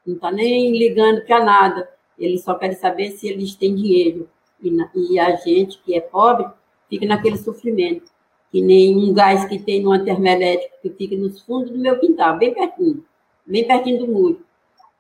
não 0.06 0.16
estão 0.16 0.30
tá 0.30 0.36
nem 0.36 0.78
ligando 0.78 1.26
para 1.26 1.44
nada. 1.44 1.90
Eles 2.18 2.44
só 2.44 2.54
querem 2.54 2.76
saber 2.76 3.12
se 3.12 3.28
eles 3.28 3.56
têm 3.56 3.76
dinheiro. 3.76 4.30
E, 4.62 4.70
na, 4.70 4.90
e 4.96 5.20
a 5.20 5.36
gente, 5.36 5.80
que 5.80 5.96
é 5.96 6.00
pobre, 6.00 6.46
fica 6.90 7.06
naquele 7.06 7.38
sofrimento. 7.38 8.12
Que 8.52 8.62
nem 8.62 8.96
um 8.96 9.14
gás 9.14 9.46
que 9.46 9.58
tem 9.58 9.82
numa 9.82 10.00
termoelétrica 10.00 10.76
que 10.82 10.90
fica 10.92 11.16
nos 11.16 11.42
fundos 11.42 11.72
do 11.72 11.80
meu 11.80 12.00
quintal, 12.00 12.38
bem 12.38 12.54
pertinho, 12.54 13.04
bem 13.46 13.66
pertinho 13.66 14.06
do 14.06 14.08
muro. 14.08 14.46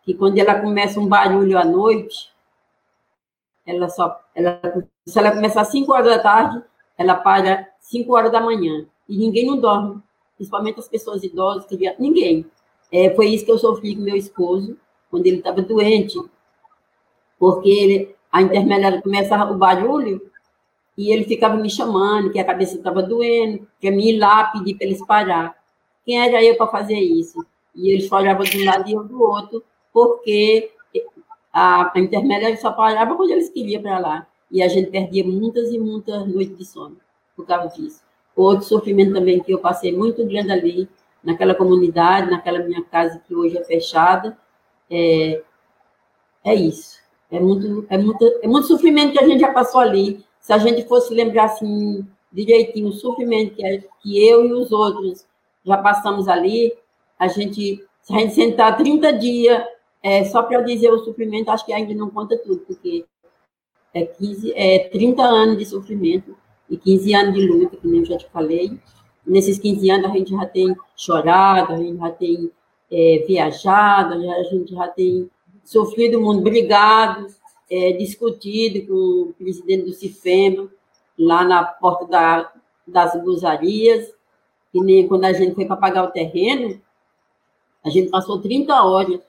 Que 0.03 0.15
quando 0.15 0.39
ela 0.39 0.59
começa 0.59 0.99
um 0.99 1.07
barulho 1.07 1.57
à 1.57 1.63
noite, 1.63 2.32
ela 3.65 3.89
só. 3.89 4.19
Ela, 4.35 4.59
se 5.05 5.17
ela 5.17 5.31
começar 5.31 5.61
às 5.61 5.69
5 5.69 5.91
horas 5.91 6.07
da 6.07 6.19
tarde, 6.19 6.63
ela 6.97 7.15
para 7.15 7.67
5 7.79 8.13
horas 8.13 8.31
da 8.31 8.41
manhã. 8.41 8.85
E 9.07 9.17
ninguém 9.17 9.45
não 9.45 9.57
dorme, 9.57 10.01
principalmente 10.35 10.79
as 10.79 10.87
pessoas 10.87 11.23
idosas, 11.23 11.65
crianças, 11.65 11.99
ninguém. 11.99 12.45
É, 12.91 13.09
foi 13.15 13.27
isso 13.27 13.45
que 13.45 13.51
eu 13.51 13.57
sofri 13.57 13.95
com 13.95 14.01
meu 14.01 14.15
esposo, 14.15 14.77
quando 15.09 15.25
ele 15.25 15.37
estava 15.37 15.61
doente 15.61 16.17
porque 17.43 17.67
ele, 17.69 18.15
a 18.31 18.41
intermediária 18.41 19.01
começava 19.01 19.51
o 19.51 19.57
barulho 19.57 20.21
e 20.97 21.11
ele 21.11 21.25
ficava 21.25 21.57
me 21.57 21.69
chamando, 21.69 22.31
que 22.31 22.39
a 22.39 22.45
cabeça 22.45 22.77
estava 22.77 23.03
doendo, 23.03 23.67
que 23.81 23.91
me 23.91 24.13
ir 24.13 24.17
lá 24.17 24.45
pedir 24.45 24.75
para 24.75 24.87
eles 24.87 25.05
parar. 25.05 25.53
Quem 26.05 26.21
era 26.25 26.41
eu 26.41 26.55
para 26.55 26.67
fazer 26.67 26.97
isso? 26.97 27.45
E 27.75 27.91
eles 27.91 28.07
falavam 28.07 28.45
de 28.45 28.61
um 28.61 28.65
lado 28.65 28.89
e 28.89 28.93
eu 28.93 29.03
do 29.03 29.21
outro, 29.21 29.61
porque 29.91 30.71
a, 31.53 31.91
a 31.95 31.99
intermediária 31.99 32.57
só 32.57 32.71
parava 32.71 33.15
quando 33.15 33.31
eles 33.31 33.49
queriam 33.49 33.81
para 33.81 33.99
lá. 33.99 34.27
E 34.51 34.61
a 34.61 34.67
gente 34.67 34.89
perdia 34.89 35.23
muitas 35.23 35.71
e 35.71 35.77
muitas 35.77 36.27
noites 36.27 36.57
de 36.57 36.65
sono 36.65 36.97
por 37.35 37.45
causa 37.45 37.69
disso. 37.75 38.01
Outro 38.35 38.65
sofrimento 38.65 39.13
também 39.13 39.39
que 39.41 39.51
eu 39.53 39.59
passei 39.59 39.95
muito 39.95 40.25
grande 40.25 40.51
ali, 40.51 40.89
naquela 41.23 41.55
comunidade, 41.55 42.29
naquela 42.29 42.59
minha 42.59 42.83
casa 42.83 43.21
que 43.25 43.33
hoje 43.33 43.57
é 43.57 43.63
fechada, 43.63 44.37
é, 44.89 45.41
é 46.43 46.55
isso. 46.55 47.01
É 47.31 47.39
muito, 47.39 47.85
é, 47.89 47.97
muito, 47.97 48.39
é 48.41 48.47
muito 48.47 48.67
sofrimento 48.67 49.13
que 49.13 49.23
a 49.23 49.27
gente 49.27 49.39
já 49.39 49.51
passou 49.51 49.81
ali. 49.81 50.23
Se 50.39 50.51
a 50.51 50.57
gente 50.57 50.87
fosse 50.87 51.13
lembrar 51.13 51.45
assim 51.45 52.05
direitinho 52.31 52.89
o 52.89 52.93
sofrimento 52.93 53.55
que, 53.55 53.65
é, 53.65 53.83
que 54.01 54.27
eu 54.27 54.45
e 54.45 54.53
os 54.53 54.71
outros 54.71 55.25
já 55.63 55.77
passamos 55.77 56.27
ali, 56.27 56.73
a 57.17 57.27
gente, 57.27 57.83
se 58.01 58.13
a 58.13 58.19
gente 58.19 58.33
sentar 58.33 58.75
30 58.75 59.13
dias 59.13 59.63
é, 60.03 60.25
só 60.25 60.43
para 60.43 60.61
dizer 60.61 60.91
o 60.91 60.99
sofrimento, 60.99 61.49
acho 61.49 61.65
que 61.65 61.71
ainda 61.71 61.93
não 61.95 62.09
conta 62.09 62.37
tudo, 62.37 62.59
porque 62.59 63.05
é, 63.93 64.05
15, 64.05 64.51
é 64.53 64.89
30 64.89 65.23
anos 65.23 65.57
de 65.57 65.65
sofrimento 65.65 66.35
e 66.69 66.75
15 66.75 67.13
anos 67.15 67.33
de 67.33 67.47
luta, 67.47 67.77
que 67.77 67.87
nem 67.87 68.01
eu 68.01 68.05
já 68.05 68.17
te 68.17 68.27
falei. 68.29 68.77
Nesses 69.25 69.57
15 69.57 69.89
anos 69.89 70.11
a 70.11 70.13
gente 70.13 70.31
já 70.31 70.45
tem 70.45 70.75
chorado, 70.97 71.71
a 71.71 71.77
gente 71.77 71.97
já 71.97 72.11
tem 72.11 72.51
é, 72.91 73.23
viajado, 73.25 74.15
a 74.15 74.43
gente 74.43 74.73
já 74.73 74.89
tem 74.89 75.29
sofrido 75.63 76.19
muito, 76.19 76.41
brigado, 76.41 77.27
é, 77.71 77.93
discutido 77.93 78.85
com 78.85 79.29
o 79.29 79.33
presidente 79.33 79.85
do 79.85 79.93
CIFEMA, 79.93 80.69
lá 81.17 81.45
na 81.45 81.63
porta 81.63 82.05
da, 82.05 82.51
das 82.85 83.15
gozarias, 83.23 84.13
e 84.73 84.81
nem 84.81 85.07
quando 85.07 85.23
a 85.23 85.31
gente 85.31 85.55
foi 85.55 85.65
para 85.65 85.77
pagar 85.77 86.03
o 86.03 86.11
terreno, 86.11 86.81
a 87.85 87.89
gente 87.89 88.09
passou 88.09 88.41
30 88.41 88.83
horas 88.83 89.21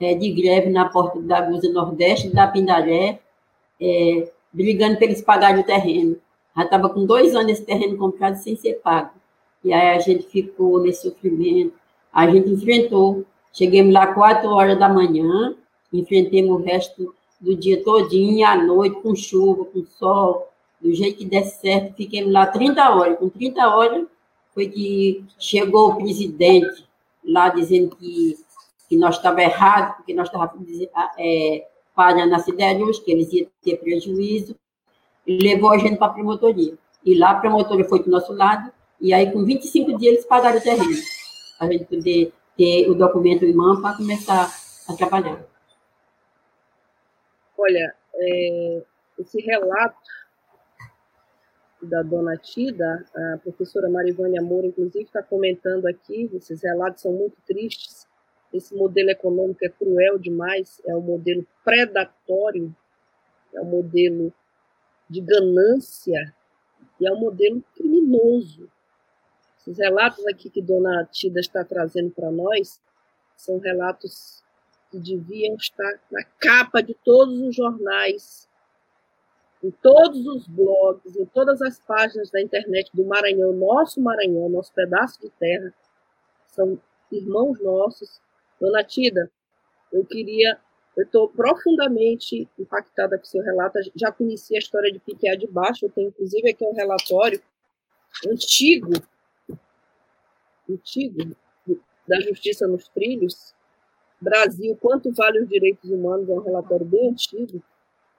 é, 0.00 0.14
de 0.14 0.30
greve 0.30 0.70
na 0.70 0.88
porta 0.88 1.20
da 1.20 1.40
Gusa 1.42 1.70
Nordeste, 1.70 2.30
da 2.30 2.46
Pindaré, 2.46 3.20
é, 3.80 4.30
brigando 4.52 4.96
para 4.96 5.06
eles 5.06 5.22
pagarem 5.22 5.60
o 5.60 5.66
terreno. 5.66 6.16
Já 6.56 6.64
estava 6.64 6.88
com 6.88 7.04
dois 7.04 7.34
anos 7.34 7.52
esse 7.52 7.64
terreno 7.64 7.96
comprado 7.96 8.36
sem 8.36 8.56
ser 8.56 8.80
pago. 8.82 9.10
E 9.62 9.72
aí 9.72 9.96
a 9.96 9.98
gente 9.98 10.26
ficou 10.26 10.80
nesse 10.80 11.02
sofrimento. 11.02 11.74
A 12.12 12.28
gente 12.28 12.50
enfrentou. 12.50 13.24
Chegamos 13.52 13.92
lá 13.92 14.08
quatro 14.14 14.48
horas 14.50 14.78
da 14.78 14.88
manhã, 14.88 15.54
enfrentemos 15.92 16.52
o 16.52 16.62
resto 16.62 17.14
do 17.40 17.56
dia 17.56 17.82
todinho, 17.82 18.46
à 18.46 18.56
noite, 18.56 19.00
com 19.00 19.14
chuva, 19.14 19.64
com 19.64 19.84
sol, 19.84 20.50
do 20.80 20.94
jeito 20.94 21.18
que 21.18 21.24
desse 21.24 21.60
certo, 21.60 21.94
fiquemos 21.94 22.32
lá 22.32 22.46
30 22.46 22.90
horas. 22.90 23.18
Com 23.18 23.28
30 23.28 23.68
horas 23.68 24.06
foi 24.54 24.68
que 24.68 25.24
chegou 25.38 25.90
o 25.90 25.96
presidente 25.96 26.84
lá 27.24 27.48
dizendo 27.50 27.94
que, 27.96 28.36
que 28.90 28.96
nós 28.96 29.16
estávamos 29.16 29.44
errados, 29.44 29.96
porque 29.98 30.12
nós 30.12 30.26
estávamos 30.26 30.68
é, 31.16 31.68
parando 31.94 32.34
a 32.34 32.40
cidade 32.40 32.82
hoje, 32.82 33.00
que 33.00 33.12
eles 33.12 33.32
iam 33.32 33.48
ter 33.62 33.76
prejuízo, 33.76 34.56
levou 35.24 35.70
a 35.70 35.78
gente 35.78 35.96
para 35.96 36.08
a 36.08 36.12
promotoria. 36.12 36.76
E 37.04 37.16
lá 37.16 37.30
a 37.30 37.40
promotoria 37.40 37.84
foi 37.84 38.02
do 38.02 38.10
nosso 38.10 38.32
lado, 38.32 38.72
e 39.00 39.14
aí 39.14 39.30
com 39.30 39.44
25 39.44 39.96
dias 39.96 40.14
eles 40.14 40.26
pagaram 40.26 40.58
o 40.58 40.60
terreno, 40.60 41.00
para 41.56 41.68
a 41.68 41.72
gente 41.72 41.84
poder 41.84 42.32
ter 42.56 42.90
o 42.90 42.94
documento 42.96 43.44
em 43.44 43.54
mão 43.54 43.80
para 43.80 43.96
começar 43.96 44.50
a 44.88 44.96
trabalhar. 44.96 45.40
Olha, 47.56 47.94
é, 48.12 48.82
esse 49.20 49.40
relato 49.40 50.00
da 51.80 52.02
dona 52.02 52.36
Tida, 52.36 53.06
a 53.14 53.38
professora 53.38 53.88
Marivânia 53.88 54.42
Moura, 54.42 54.66
inclusive, 54.66 55.04
está 55.04 55.22
comentando 55.22 55.86
aqui, 55.86 56.28
esses 56.34 56.60
relatos 56.60 57.02
são 57.02 57.12
muito 57.12 57.36
tristes, 57.46 57.99
esse 58.52 58.74
modelo 58.74 59.10
econômico 59.10 59.64
é 59.64 59.68
cruel 59.68 60.18
demais, 60.18 60.80
é 60.84 60.94
um 60.94 61.00
modelo 61.00 61.46
predatório, 61.64 62.74
é 63.54 63.60
um 63.60 63.66
modelo 63.66 64.32
de 65.08 65.20
ganância 65.20 66.34
e 67.00 67.06
é 67.06 67.12
um 67.12 67.18
modelo 67.18 67.62
criminoso. 67.74 68.70
Esses 69.58 69.78
relatos 69.78 70.26
aqui 70.26 70.48
que 70.48 70.62
dona 70.62 71.04
Tida 71.12 71.38
está 71.40 71.64
trazendo 71.64 72.10
para 72.10 72.30
nós 72.30 72.80
são 73.36 73.58
relatos 73.58 74.42
que 74.90 74.98
deviam 74.98 75.54
estar 75.54 76.00
na 76.10 76.24
capa 76.38 76.82
de 76.82 76.94
todos 76.94 77.40
os 77.40 77.54
jornais, 77.54 78.48
em 79.62 79.70
todos 79.70 80.26
os 80.26 80.46
blogs, 80.48 81.16
em 81.16 81.26
todas 81.26 81.60
as 81.62 81.78
páginas 81.78 82.30
da 82.30 82.40
internet 82.40 82.90
do 82.94 83.04
Maranhão, 83.04 83.52
nosso 83.52 84.00
Maranhão, 84.00 84.48
nosso 84.48 84.72
pedaço 84.72 85.20
de 85.20 85.30
terra, 85.30 85.72
são 86.48 86.78
irmãos 87.12 87.60
nossos. 87.60 88.20
Dona 88.60 88.84
Tida, 88.84 89.30
eu 89.92 90.04
queria, 90.04 90.58
eu 90.96 91.04
estou 91.04 91.28
profundamente 91.28 92.48
impactada 92.58 93.18
com 93.18 93.24
seu 93.24 93.42
relato, 93.42 93.78
já 93.96 94.12
conheci 94.12 94.54
a 94.54 94.58
história 94.58 94.92
de 94.92 94.98
Piquet 94.98 95.36
de 95.36 95.46
Baixo, 95.46 95.86
eu 95.86 95.90
tenho 95.90 96.08
inclusive 96.08 96.50
aqui 96.50 96.64
um 96.64 96.74
relatório 96.74 97.40
antigo, 98.28 98.92
antigo, 100.68 101.34
da 102.06 102.20
Justiça 102.20 102.66
nos 102.66 102.88
Trilhos, 102.88 103.54
Brasil, 104.20 104.76
quanto 104.80 105.12
vale 105.12 105.40
os 105.40 105.48
direitos 105.48 105.90
humanos, 105.90 106.28
é 106.28 106.32
um 106.32 106.42
relatório 106.42 106.84
bem 106.84 107.10
antigo, 107.10 107.62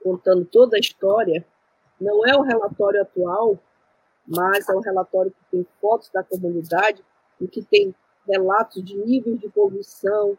contando 0.02 0.44
toda 0.44 0.76
a 0.76 0.80
história, 0.80 1.46
não 2.00 2.26
é 2.26 2.36
o 2.36 2.42
relatório 2.42 3.00
atual, 3.00 3.58
mas 4.26 4.68
é 4.68 4.72
um 4.72 4.80
relatório 4.80 5.30
que 5.30 5.50
tem 5.50 5.66
fotos 5.80 6.10
da 6.10 6.24
comunidade 6.24 7.04
e 7.40 7.46
que 7.46 7.62
tem 7.62 7.94
relatos 8.26 8.84
de 8.84 8.96
níveis 8.96 9.40
de 9.40 9.48
poluição. 9.48 10.36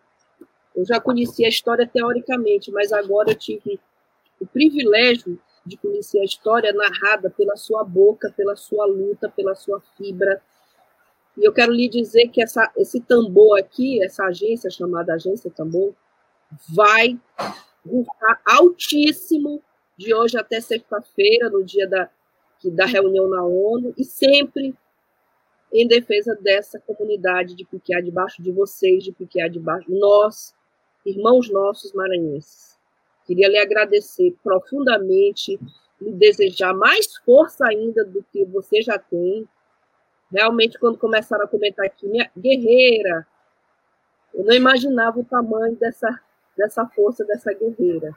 Eu 0.76 0.86
já 0.86 1.00
conhecia 1.00 1.46
a 1.46 1.50
história 1.50 1.88
teoricamente, 1.88 2.72
mas 2.72 2.92
agora 2.92 3.32
eu 3.32 3.36
tive 3.36 3.80
o 4.40 4.46
privilégio 4.46 5.40
de 5.66 5.78
conhecer 5.78 6.20
a 6.20 6.26
história 6.26 6.74
narrada 6.74 7.30
pela 7.30 7.56
sua 7.56 7.84
boca, 7.84 8.34
pela 8.36 8.56
sua 8.56 8.86
luta, 8.86 9.30
pela 9.30 9.56
sua 9.56 9.82
fibra. 9.98 10.42
E 11.38 11.48
eu 11.48 11.54
quero 11.54 11.72
lhe 11.72 11.88
dizer 11.88 12.28
que 12.28 12.42
essa, 12.42 12.72
esse 12.78 13.00
tambor 13.00 13.58
aqui, 13.60 14.04
essa 14.04 14.26
agência 14.26 14.70
chamada 14.70 15.14
Agência 15.14 15.50
Tambor, 15.50 15.94
vai 16.70 17.20
rufar 17.86 18.42
altíssimo 18.46 19.62
de 19.98 20.14
hoje 20.14 20.38
até 20.38 20.60
sexta-feira, 20.60 21.50
no 21.50 21.64
dia 21.64 21.88
da, 21.88 22.10
da 22.66 22.86
reunião 22.86 23.28
na 23.30 23.44
ONU, 23.44 23.94
e 23.98 24.04
sempre 24.04 24.76
em 25.74 25.88
defesa 25.88 26.38
dessa 26.40 26.80
comunidade 26.80 27.56
de 27.56 27.66
Piquiá, 27.66 28.00
debaixo 28.00 28.44
de 28.44 28.52
vocês, 28.52 29.04
de 29.04 29.12
Piquiá, 29.12 29.48
debaixo 29.48 29.90
nós, 29.90 30.54
irmãos 31.04 31.50
nossos 31.50 31.92
maranhenses. 31.94 32.78
Queria 33.26 33.50
lhe 33.50 33.58
agradecer 33.58 34.36
profundamente, 34.44 35.60
lhe 36.00 36.12
desejar 36.12 36.76
mais 36.76 37.18
força 37.18 37.66
ainda 37.66 38.06
do 38.06 38.24
que 38.32 38.46
você 38.46 38.84
já 38.84 39.00
tem. 39.00 39.48
Realmente, 40.32 40.78
quando 40.78 41.00
começaram 41.00 41.46
a 41.46 41.48
comentar 41.48 41.88
aqui, 41.88 42.08
minha 42.08 42.30
guerreira, 42.38 43.26
eu 44.32 44.46
não 44.46 44.54
imaginava 44.54 45.20
o 45.20 45.26
tamanho 45.26 45.76
dessa, 45.76 46.20
dessa 46.56 46.86
força 46.86 47.26
dessa 47.26 47.52
guerreira. 47.52 48.16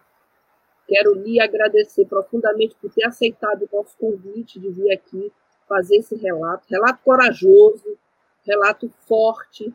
Quero 0.87 1.15
lhe 1.15 1.41
agradecer 1.41 2.05
profundamente 2.05 2.77
por 2.81 2.93
ter 2.93 3.07
aceitado 3.07 3.63
o 3.63 3.77
nosso 3.77 3.97
convite 3.97 4.61
de 4.61 4.69
vir 4.71 4.93
aqui 4.93 5.33
fazer 5.69 5.97
esse 5.97 6.17
relato. 6.17 6.65
Relato 6.69 7.01
corajoso, 7.05 7.99
relato 8.45 8.91
forte. 9.07 9.73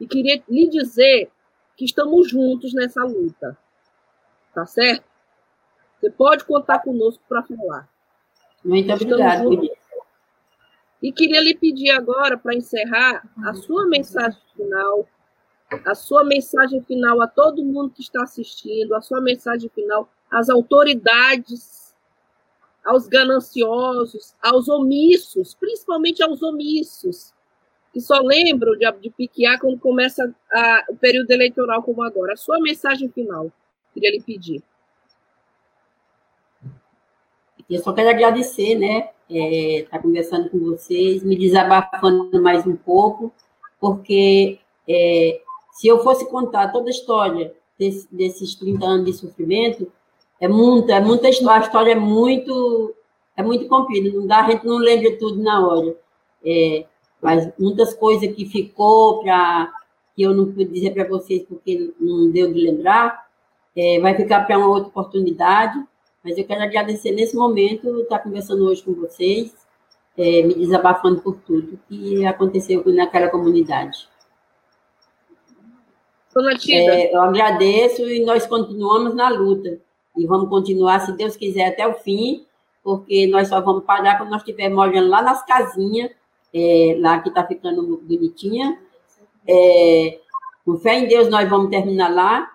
E 0.00 0.06
queria 0.06 0.42
lhe 0.48 0.68
dizer 0.68 1.30
que 1.76 1.84
estamos 1.84 2.28
juntos 2.28 2.72
nessa 2.74 3.02
luta. 3.04 3.56
Tá 4.54 4.66
certo? 4.66 5.04
Você 6.00 6.10
pode 6.10 6.44
contar 6.44 6.80
conosco 6.80 7.22
para 7.28 7.42
falar. 7.42 7.88
Muito 8.64 8.92
obrigada. 8.92 9.44
E 11.00 11.12
queria 11.12 11.40
lhe 11.40 11.54
pedir 11.54 11.90
agora, 11.90 12.36
para 12.36 12.54
encerrar, 12.54 13.28
a 13.44 13.54
sua 13.54 13.86
mensagem 13.86 14.40
final, 14.56 15.08
a 15.84 15.94
sua 15.94 16.24
mensagem 16.24 16.82
final 16.82 17.20
a 17.22 17.28
todo 17.28 17.64
mundo 17.64 17.90
que 17.90 18.02
está 18.02 18.22
assistindo, 18.22 18.94
a 18.94 19.00
sua 19.00 19.20
mensagem 19.20 19.68
final 19.70 20.08
às 20.30 20.48
autoridades, 20.48 21.87
aos 22.84 23.06
gananciosos, 23.06 24.34
aos 24.42 24.68
omissos, 24.68 25.54
principalmente 25.54 26.22
aos 26.22 26.42
omissos, 26.42 27.32
que 27.92 28.00
só 28.00 28.20
lembram 28.20 28.72
de, 28.78 28.90
de 29.00 29.10
piquear 29.10 29.58
quando 29.60 29.78
começa 29.78 30.34
a, 30.52 30.84
o 30.90 30.96
período 30.96 31.30
eleitoral 31.30 31.82
como 31.82 32.02
agora. 32.02 32.34
A 32.34 32.36
sua 32.36 32.60
mensagem 32.60 33.08
final, 33.10 33.50
queria 33.92 34.10
lhe 34.10 34.22
pedir. 34.22 34.62
Eu 37.68 37.82
só 37.82 37.92
quero 37.92 38.08
agradecer, 38.08 38.76
né? 38.76 39.10
É, 39.30 39.80
estar 39.80 39.98
tá 39.98 40.02
conversando 40.02 40.48
com 40.48 40.58
vocês, 40.58 41.22
me 41.22 41.36
desabafando 41.36 42.40
mais 42.42 42.66
um 42.66 42.74
pouco, 42.74 43.30
porque 43.78 44.58
é, 44.88 45.42
se 45.72 45.86
eu 45.86 46.02
fosse 46.02 46.26
contar 46.30 46.72
toda 46.72 46.88
a 46.88 46.90
história 46.90 47.54
desse, 47.78 48.08
desses 48.10 48.54
30 48.54 48.86
anos 48.86 49.06
de 49.06 49.12
sofrimento, 49.12 49.92
é 50.40 50.46
muita, 50.46 50.94
é 50.94 51.00
muita 51.00 51.28
história, 51.28 51.62
a 51.62 51.66
história 51.66 51.92
é 51.92 51.96
muito, 51.96 52.94
é 53.36 53.42
muito 53.42 53.66
comprida, 53.66 54.16
não 54.16 54.26
dá, 54.26 54.44
a 54.44 54.50
gente 54.50 54.64
não 54.64 54.78
lembra 54.78 55.16
tudo 55.18 55.42
na 55.42 55.66
hora. 55.66 55.96
É, 56.44 56.86
mas 57.20 57.50
muitas 57.58 57.94
coisas 57.94 58.32
que 58.34 58.46
ficou 58.46 59.20
para 59.22 59.72
que 60.14 60.22
eu 60.22 60.32
não 60.34 60.46
pude 60.46 60.66
dizer 60.66 60.92
para 60.92 61.08
vocês 61.08 61.42
porque 61.42 61.92
não 62.00 62.30
deu 62.30 62.52
de 62.52 62.60
lembrar, 62.60 63.26
é, 63.76 64.00
vai 64.00 64.14
ficar 64.14 64.46
para 64.46 64.58
uma 64.58 64.68
outra 64.68 64.88
oportunidade. 64.88 65.78
Mas 66.24 66.36
eu 66.38 66.44
quero 66.44 66.62
agradecer 66.62 67.12
nesse 67.12 67.36
momento 67.36 68.00
estar 68.00 68.20
conversando 68.20 68.64
hoje 68.64 68.82
com 68.82 68.94
vocês, 68.94 69.54
é, 70.16 70.42
me 70.42 70.54
desabafando 70.54 71.20
por 71.20 71.36
tudo 71.46 71.78
que 71.88 72.24
aconteceu 72.26 72.82
naquela 72.86 73.28
comunidade. 73.28 74.08
É, 76.72 77.14
eu 77.14 77.20
agradeço 77.20 78.02
e 78.08 78.24
nós 78.24 78.46
continuamos 78.46 79.14
na 79.14 79.28
luta 79.28 79.80
e 80.18 80.26
vamos 80.26 80.48
continuar, 80.48 81.00
se 81.00 81.16
Deus 81.16 81.36
quiser, 81.36 81.66
até 81.66 81.86
o 81.86 81.94
fim, 81.94 82.44
porque 82.82 83.26
nós 83.28 83.48
só 83.48 83.60
vamos 83.60 83.84
parar 83.84 84.18
quando 84.18 84.30
nós 84.30 84.42
estivermos 84.42 84.78
olhando 84.78 85.08
lá 85.08 85.22
nas 85.22 85.44
casinhas, 85.46 86.10
é, 86.52 86.96
lá 86.98 87.20
que 87.20 87.28
está 87.28 87.46
ficando 87.46 87.96
bonitinha. 87.98 88.82
É, 89.46 90.20
com 90.64 90.76
fé 90.78 90.98
em 90.98 91.06
Deus, 91.06 91.28
nós 91.28 91.48
vamos 91.48 91.70
terminar 91.70 92.12
lá, 92.12 92.52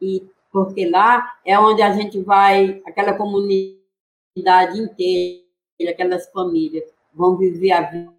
e 0.00 0.28
porque 0.52 0.88
lá 0.88 1.38
é 1.44 1.58
onde 1.58 1.80
a 1.82 1.92
gente 1.92 2.20
vai, 2.20 2.82
aquela 2.86 3.14
comunidade 3.14 4.78
inteira, 4.78 5.42
aquelas 5.88 6.30
famílias, 6.30 6.84
vão 7.12 7.36
viver 7.36 7.72
a 7.72 7.82
vida. 7.90 8.12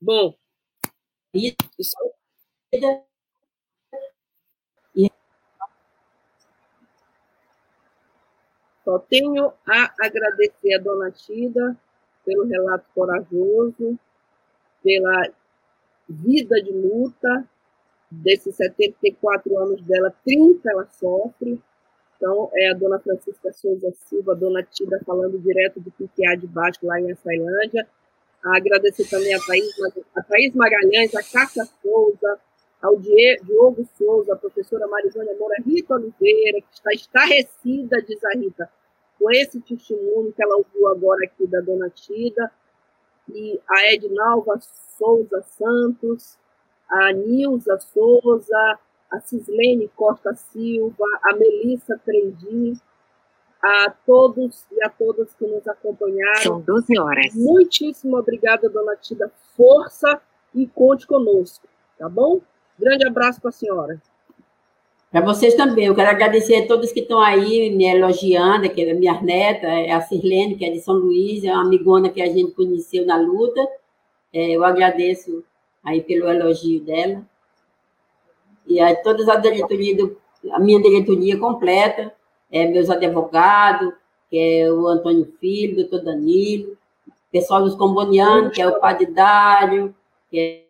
Bom, 0.00 0.34
vida 1.34 1.56
Só 8.84 8.98
tenho 8.98 9.52
a 9.66 9.94
agradecer 10.00 10.74
a 10.74 10.80
dona 10.80 11.10
Tida 11.10 11.76
pelo 12.24 12.46
relato 12.46 12.84
corajoso, 12.94 13.98
pela 14.82 15.30
vida 16.08 16.60
de 16.62 16.72
luta, 16.72 17.48
desses 18.10 18.54
74 18.56 19.58
anos 19.58 19.82
dela, 19.82 20.12
30 20.24 20.70
ela 20.70 20.86
sofre. 20.86 21.60
Então, 22.16 22.50
é 22.54 22.70
a 22.70 22.74
dona 22.74 22.98
Francisca 23.00 23.52
Souza 23.52 23.92
Silva, 23.92 24.34
dona 24.34 24.62
Tida, 24.62 25.00
falando 25.04 25.38
direto 25.38 25.80
do 25.80 25.90
PTA 25.90 26.36
de 26.36 26.46
baixo, 26.46 26.78
lá 26.82 27.00
em 27.00 27.10
Açailândia. 27.10 27.86
Agradecer 28.44 29.08
também 29.08 29.34
a 29.34 29.40
Thaís, 29.40 29.72
a 30.16 30.22
Thaís 30.22 30.54
Magalhães, 30.54 31.14
a 31.14 31.22
Cássia 31.22 31.64
Souza, 31.80 32.38
ao 32.82 32.98
Diogo 32.98 33.88
Souza, 33.96 34.34
a 34.34 34.36
professora 34.36 34.88
Marisônia 34.88 35.36
Moura, 35.38 35.54
Rita 35.64 35.94
Oliveira, 35.94 36.60
que 36.60 36.74
está 36.74 36.92
estarrecida, 36.92 38.02
diz 38.02 38.22
a 38.24 38.36
Rita, 38.36 38.68
com 39.18 39.30
esse 39.30 39.60
testemunho 39.60 40.32
que 40.32 40.42
ela 40.42 40.56
ouviu 40.56 40.88
agora 40.88 41.24
aqui 41.24 41.46
da 41.46 41.60
dona 41.60 41.88
Tida, 41.90 42.50
e 43.28 43.60
a 43.70 43.92
Ednalva 43.92 44.58
Souza 44.98 45.42
Santos, 45.42 46.36
a 46.90 47.12
Nilza 47.12 47.78
Souza, 47.78 48.78
a 49.10 49.20
Cislene 49.20 49.88
Costa 49.94 50.34
Silva, 50.34 51.04
a 51.22 51.36
Melissa 51.36 51.96
Trendi, 52.04 52.74
a 53.62 53.90
todos 54.04 54.66
e 54.72 54.82
a 54.82 54.88
todas 54.88 55.32
que 55.34 55.46
nos 55.46 55.66
acompanharam. 55.68 56.42
São 56.42 56.60
12 56.60 56.98
horas. 56.98 57.32
Muitíssimo 57.36 58.16
obrigada, 58.16 58.68
dona 58.68 58.96
Tida. 58.96 59.30
Força 59.56 60.20
e 60.52 60.66
conte 60.66 61.06
conosco, 61.06 61.68
tá 61.96 62.08
bom? 62.08 62.40
Grande 62.78 63.06
abraço 63.06 63.40
para 63.40 63.50
a 63.50 63.52
senhora. 63.52 64.02
Para 65.10 65.20
vocês 65.20 65.54
também, 65.54 65.86
eu 65.86 65.94
quero 65.94 66.08
agradecer 66.08 66.56
a 66.56 66.66
todos 66.66 66.90
que 66.90 67.00
estão 67.00 67.20
aí 67.20 67.70
me 67.70 67.84
elogiando, 67.84 68.70
que 68.70 68.80
é 68.80 68.94
minha 68.94 69.20
neta, 69.20 69.66
é 69.66 69.92
a 69.92 70.00
Sirlene, 70.00 70.56
que 70.56 70.64
é 70.64 70.70
de 70.70 70.80
São 70.80 70.94
Luís, 70.94 71.44
é 71.44 71.52
uma 71.52 71.66
amigona 71.66 72.08
que 72.08 72.22
a 72.22 72.26
gente 72.26 72.52
conheceu 72.52 73.04
na 73.04 73.18
luta. 73.18 73.60
É, 74.32 74.52
eu 74.52 74.64
agradeço 74.64 75.44
aí 75.84 76.00
pelo 76.00 76.30
elogio 76.30 76.80
dela. 76.80 77.22
E 78.66 78.80
a 78.80 78.96
todas 79.02 79.28
a 79.28 79.36
diretoria, 79.36 79.96
do, 79.96 80.16
a 80.50 80.58
minha 80.58 80.80
diretoria 80.80 81.38
completa, 81.38 82.14
é, 82.50 82.66
meus 82.66 82.88
advogados, 82.88 83.92
que 84.30 84.38
é 84.38 84.72
o 84.72 84.86
Antônio 84.86 85.30
Filho, 85.38 85.76
doutor 85.76 86.02
Danilo, 86.02 86.74
pessoal 87.30 87.62
dos 87.62 87.74
Combonianos, 87.74 88.54
que 88.54 88.62
é 88.62 88.66
o 88.66 88.80
Padre 88.80 89.06
Dário, 89.06 89.94
que 90.30 90.38
é 90.38 90.61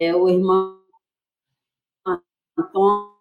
é 0.00 0.16
o 0.16 0.28
irmão 0.28 0.80
Antônio, 2.58 3.12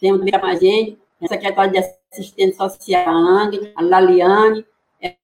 temos 0.00 0.18
também 0.18 0.34
a 0.34 0.54
gente, 0.56 0.98
a 1.22 1.28
secretária 1.28 1.70
de 1.72 1.78
assistência 1.78 2.68
social, 2.68 3.08
a 3.08 3.12
Angra, 3.12 3.72
a 3.76 3.82
Laliane, 3.82 4.66
é, 5.00 5.16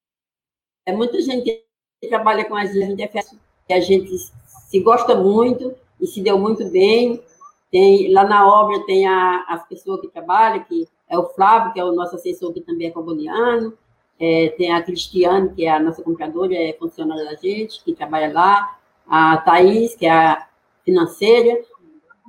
é 0.87 0.93
muita 0.93 1.21
gente 1.21 1.65
que 2.01 2.09
trabalha 2.09 2.45
com 2.45 2.55
a 2.55 2.65
gente, 2.65 3.03
é 3.03 3.75
a 3.75 3.81
gente 3.81 4.17
se 4.47 4.81
gosta 4.81 5.15
muito 5.17 5.75
e 6.01 6.07
se 6.07 6.23
deu 6.23 6.39
muito 6.39 6.65
bem. 6.71 7.23
Tem, 7.71 8.13
lá 8.13 8.25
na 8.25 8.47
obra 8.47 8.85
tem 8.87 9.07
a, 9.07 9.45
as 9.49 9.67
pessoas 9.67 10.01
que 10.01 10.09
trabalham, 10.09 10.63
que 10.65 10.87
é 11.09 11.19
o 11.19 11.29
Flávio, 11.31 11.73
que 11.73 11.81
é 11.81 11.85
o 11.85 11.93
nosso 11.93 12.17
assessor, 12.17 12.53
que 12.53 12.61
também 12.61 12.89
é 12.89 12.91
cambodiano, 12.91 13.77
é, 14.19 14.49
tem 14.51 14.73
a 14.73 14.83
Cristiane, 14.83 15.55
que 15.55 15.65
é 15.65 15.71
a 15.71 15.81
nossa 15.81 16.03
compradora, 16.03 16.55
é 16.55 16.73
funcionária 16.75 17.25
da 17.25 17.35
gente, 17.35 17.83
que 17.83 17.95
trabalha 17.95 18.33
lá, 18.33 18.79
a 19.07 19.39
Thaís, 19.39 19.95
que 19.95 20.07
é 20.07 20.11
a 20.11 20.49
financeira, 20.85 21.61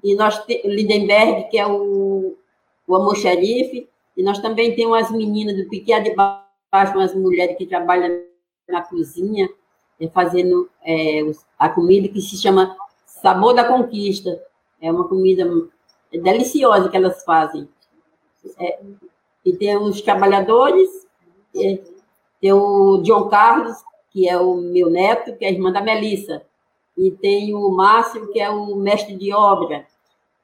e 0.04 0.16
nós 0.16 0.44
temos 0.46 0.66
Lindenberg, 0.66 1.50
que 1.50 1.58
é 1.58 1.66
o, 1.66 2.36
o 2.88 2.96
amor 2.96 3.16
xerife, 3.16 3.88
e 4.16 4.24
nós 4.24 4.40
também 4.40 4.76
temos 4.76 4.98
as 4.98 5.12
meninas 5.12 5.56
do 5.56 5.70
Piquet 5.70 6.02
de 6.02 6.16
Baixo, 6.16 6.94
umas 6.96 7.16
mulheres 7.16 7.58
que 7.58 7.66
trabalham 7.66 8.24
na 8.68 8.82
cozinha, 8.82 9.50
é, 10.00 10.08
fazendo 10.10 10.70
é, 10.84 11.22
a 11.58 11.70
comida 11.70 12.08
que 12.08 12.22
se 12.22 12.38
chama 12.38 12.76
Sabor 13.06 13.54
da 13.54 13.64
Conquista. 13.64 14.42
É 14.82 14.92
uma 14.92 15.08
comida 15.08 15.50
deliciosa 16.12 16.90
que 16.90 16.98
elas 16.98 17.24
fazem. 17.24 17.68
É, 18.60 18.80
e 19.46 19.54
tem 19.54 19.78
os 19.78 20.02
trabalhadores, 20.02 20.90
é, 21.56 21.80
tem 22.42 22.54
o 22.54 23.02
John 23.04 23.30
Carlos, 23.30 23.78
que 24.12 24.28
é 24.28 24.38
o 24.38 24.56
meu 24.56 24.90
neto, 24.90 25.36
que 25.38 25.46
é 25.46 25.48
a 25.48 25.52
irmã 25.52 25.72
da 25.72 25.82
Melissa. 25.82 26.44
E 26.98 27.12
tem 27.12 27.54
o 27.54 27.70
Márcio, 27.70 28.32
que 28.32 28.40
é 28.40 28.50
o 28.50 28.76
mestre 28.76 29.16
de 29.16 29.34
obra. 29.34 29.86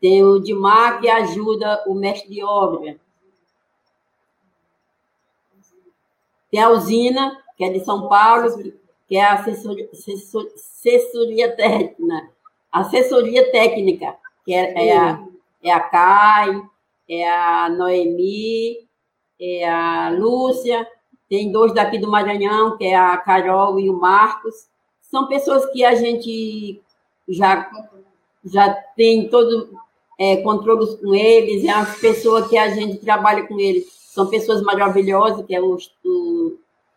Tem 0.01 0.23
o 0.23 0.39
Dimar, 0.39 0.99
que 0.99 1.09
ajuda 1.09 1.83
o 1.85 1.93
mestre 1.93 2.29
de 2.29 2.43
obra. 2.43 2.97
Tem 6.49 6.61
a 6.61 6.69
Usina, 6.69 7.37
que 7.55 7.63
é 7.63 7.69
de 7.69 7.79
São 7.81 8.07
Paulo, 8.07 8.47
que 9.07 9.17
é 9.17 9.23
a 9.23 9.33
assessoria, 9.33 9.89
assessoria 9.91 11.55
técnica. 11.55 12.29
Assessoria 12.71 13.51
técnica, 13.51 14.15
que 14.45 14.53
é, 14.53 14.87
é 14.87 14.97
a, 14.97 15.23
é 15.61 15.71
a 15.71 15.79
Kai, 15.79 16.61
é 17.07 17.29
a 17.29 17.69
Noemi, 17.69 18.87
é 19.39 19.67
a 19.67 20.09
Lúcia, 20.09 20.87
tem 21.27 21.51
dois 21.51 21.73
daqui 21.73 21.97
do 21.97 22.09
Maranhão, 22.09 22.77
que 22.77 22.85
é 22.85 22.95
a 22.95 23.17
Carol 23.17 23.79
e 23.79 23.89
o 23.89 23.99
Marcos. 23.99 24.68
São 25.09 25.27
pessoas 25.27 25.65
que 25.71 25.83
a 25.83 25.95
gente 25.95 26.81
já, 27.27 27.69
já 28.45 28.73
tem 28.95 29.27
todo 29.29 29.69
é, 30.19 30.37
controle 30.37 30.97
com 30.97 31.13
eles, 31.13 31.63
é 31.65 31.69
as 31.69 31.99
pessoas 31.99 32.47
que 32.47 32.57
a 32.57 32.69
gente 32.69 32.97
trabalha 32.97 33.47
com 33.47 33.59
eles. 33.59 33.87
São 33.91 34.27
pessoas 34.27 34.61
maravilhosas, 34.61 35.45
que 35.45 35.55
é 35.55 35.61
os, 35.61 35.91
os, 36.03 36.53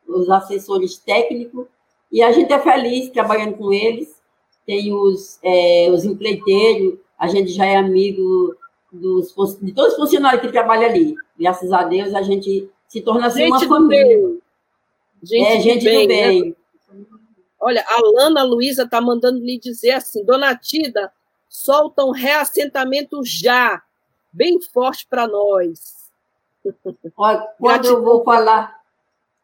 os 0.07 0.31
assessores 0.31 0.99
técnicos, 0.99 1.67
e 2.11 2.23
a 2.23 2.33
gente 2.33 2.53
é 2.53 2.59
feliz 2.59 3.09
trabalhando 3.11 3.57
com 3.57 3.73
eles. 3.73 4.21
Tem 4.67 4.93
os, 4.93 5.39
é, 5.43 5.89
os 5.91 6.05
empleiteiros, 6.05 6.99
a 7.19 7.27
gente 7.29 7.51
já 7.53 7.65
é 7.67 7.77
amigo 7.77 8.55
dos, 8.93 9.35
de 9.61 9.73
todos 9.73 9.93
os 9.93 9.99
funcionários 9.99 10.43
que 10.43 10.53
trabalham 10.53 10.91
ali. 10.91 11.15
Graças 11.39 11.73
a 11.73 11.85
Deus, 11.85 12.15
a 12.15 12.23
gente 12.23 12.69
se 12.87 13.01
torna 13.01 13.27
assim 13.29 13.41
gente 13.41 13.67
uma 13.67 13.77
família. 13.77 14.37
Gente, 15.23 15.47
é, 15.47 15.61
gente 15.61 15.85
bem, 15.85 16.03
do 16.03 16.09
bem. 16.09 16.43
Né? 16.43 16.55
Olha, 17.65 17.85
a 17.87 18.01
Lana 18.01 18.43
Luísa 18.43 18.83
está 18.83 19.01
mandando 19.01 19.39
lhe 19.39 19.57
dizer 19.57 19.93
assim, 19.93 20.25
Dona 20.25 20.57
Tida, 20.57 21.13
solta 21.49 22.05
um 22.05 22.11
reassentamento 22.11 23.21
já, 23.25 23.81
bem 24.33 24.61
forte 24.61 25.07
para 25.09 25.29
nós. 25.29 26.11
Quando 27.15 27.85
eu 27.85 28.03
vou 28.03 28.25
falar, 28.25 28.81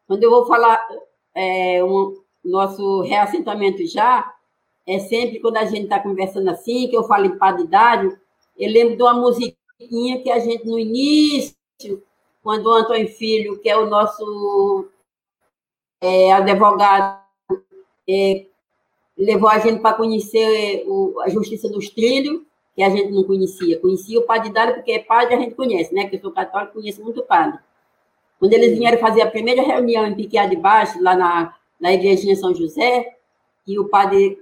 quando 0.05 0.23
eu 0.23 0.29
vou 0.29 0.45
falar 0.45 0.85
é, 1.33 1.81
um, 1.81 2.21
nosso 2.43 3.03
reassentamento 3.03 3.87
já, 3.87 4.33
é 4.85 4.99
sempre 4.99 5.39
quando 5.39 5.57
a 5.57 5.65
gente 5.65 5.83
está 5.83 5.99
conversando 5.99 6.49
assim, 6.49 6.89
que 6.89 6.97
eu 6.97 7.03
falo 7.03 7.25
em 7.25 7.37
paridade, 7.37 8.17
eu 8.57 8.69
lembro 8.69 8.97
de 8.97 9.03
uma 9.03 9.13
musiquinha 9.13 10.21
que 10.21 10.29
a 10.29 10.39
gente, 10.39 10.65
no 10.65 10.77
início, 10.77 11.55
quando 12.43 12.65
o 12.65 12.73
Antônio 12.73 13.07
Filho, 13.07 13.59
que 13.59 13.69
é 13.69 13.77
o 13.77 13.85
nosso 13.85 14.89
é, 16.01 16.33
advogado, 16.33 17.28
é, 18.09 18.45
levou 19.17 19.49
a 19.49 19.59
gente 19.59 19.81
para 19.81 19.95
conhecer 19.95 20.83
o, 20.87 21.19
a 21.21 21.29
Justiça 21.29 21.69
dos 21.69 21.89
Trilhos, 21.89 22.41
que 22.75 22.81
a 22.81 22.89
gente 22.89 23.11
não 23.11 23.23
conhecia. 23.23 23.77
Conhecia 23.79 24.19
o 24.19 24.23
Padre 24.23 24.51
Dário, 24.51 24.75
porque 24.75 24.93
é 24.93 24.99
padre 24.99 25.35
a 25.35 25.39
gente 25.39 25.53
conhece, 25.53 25.93
né? 25.93 26.07
Que 26.07 26.15
eu 26.15 26.21
sou 26.21 26.31
católico, 26.31 26.73
conheço 26.73 27.03
muito 27.03 27.21
padre. 27.23 27.59
Quando 28.39 28.53
eles 28.53 28.77
vieram 28.77 28.97
fazer 28.97 29.21
a 29.21 29.29
primeira 29.29 29.61
reunião 29.61 30.05
em 30.05 30.15
Piquiá 30.15 30.45
de 30.45 30.55
Baixo, 30.55 31.01
lá 31.03 31.15
na, 31.15 31.53
na 31.79 31.93
igrejinha 31.93 32.35
São 32.37 32.55
José, 32.55 33.17
e 33.67 33.77
o 33.77 33.89
padre 33.89 34.39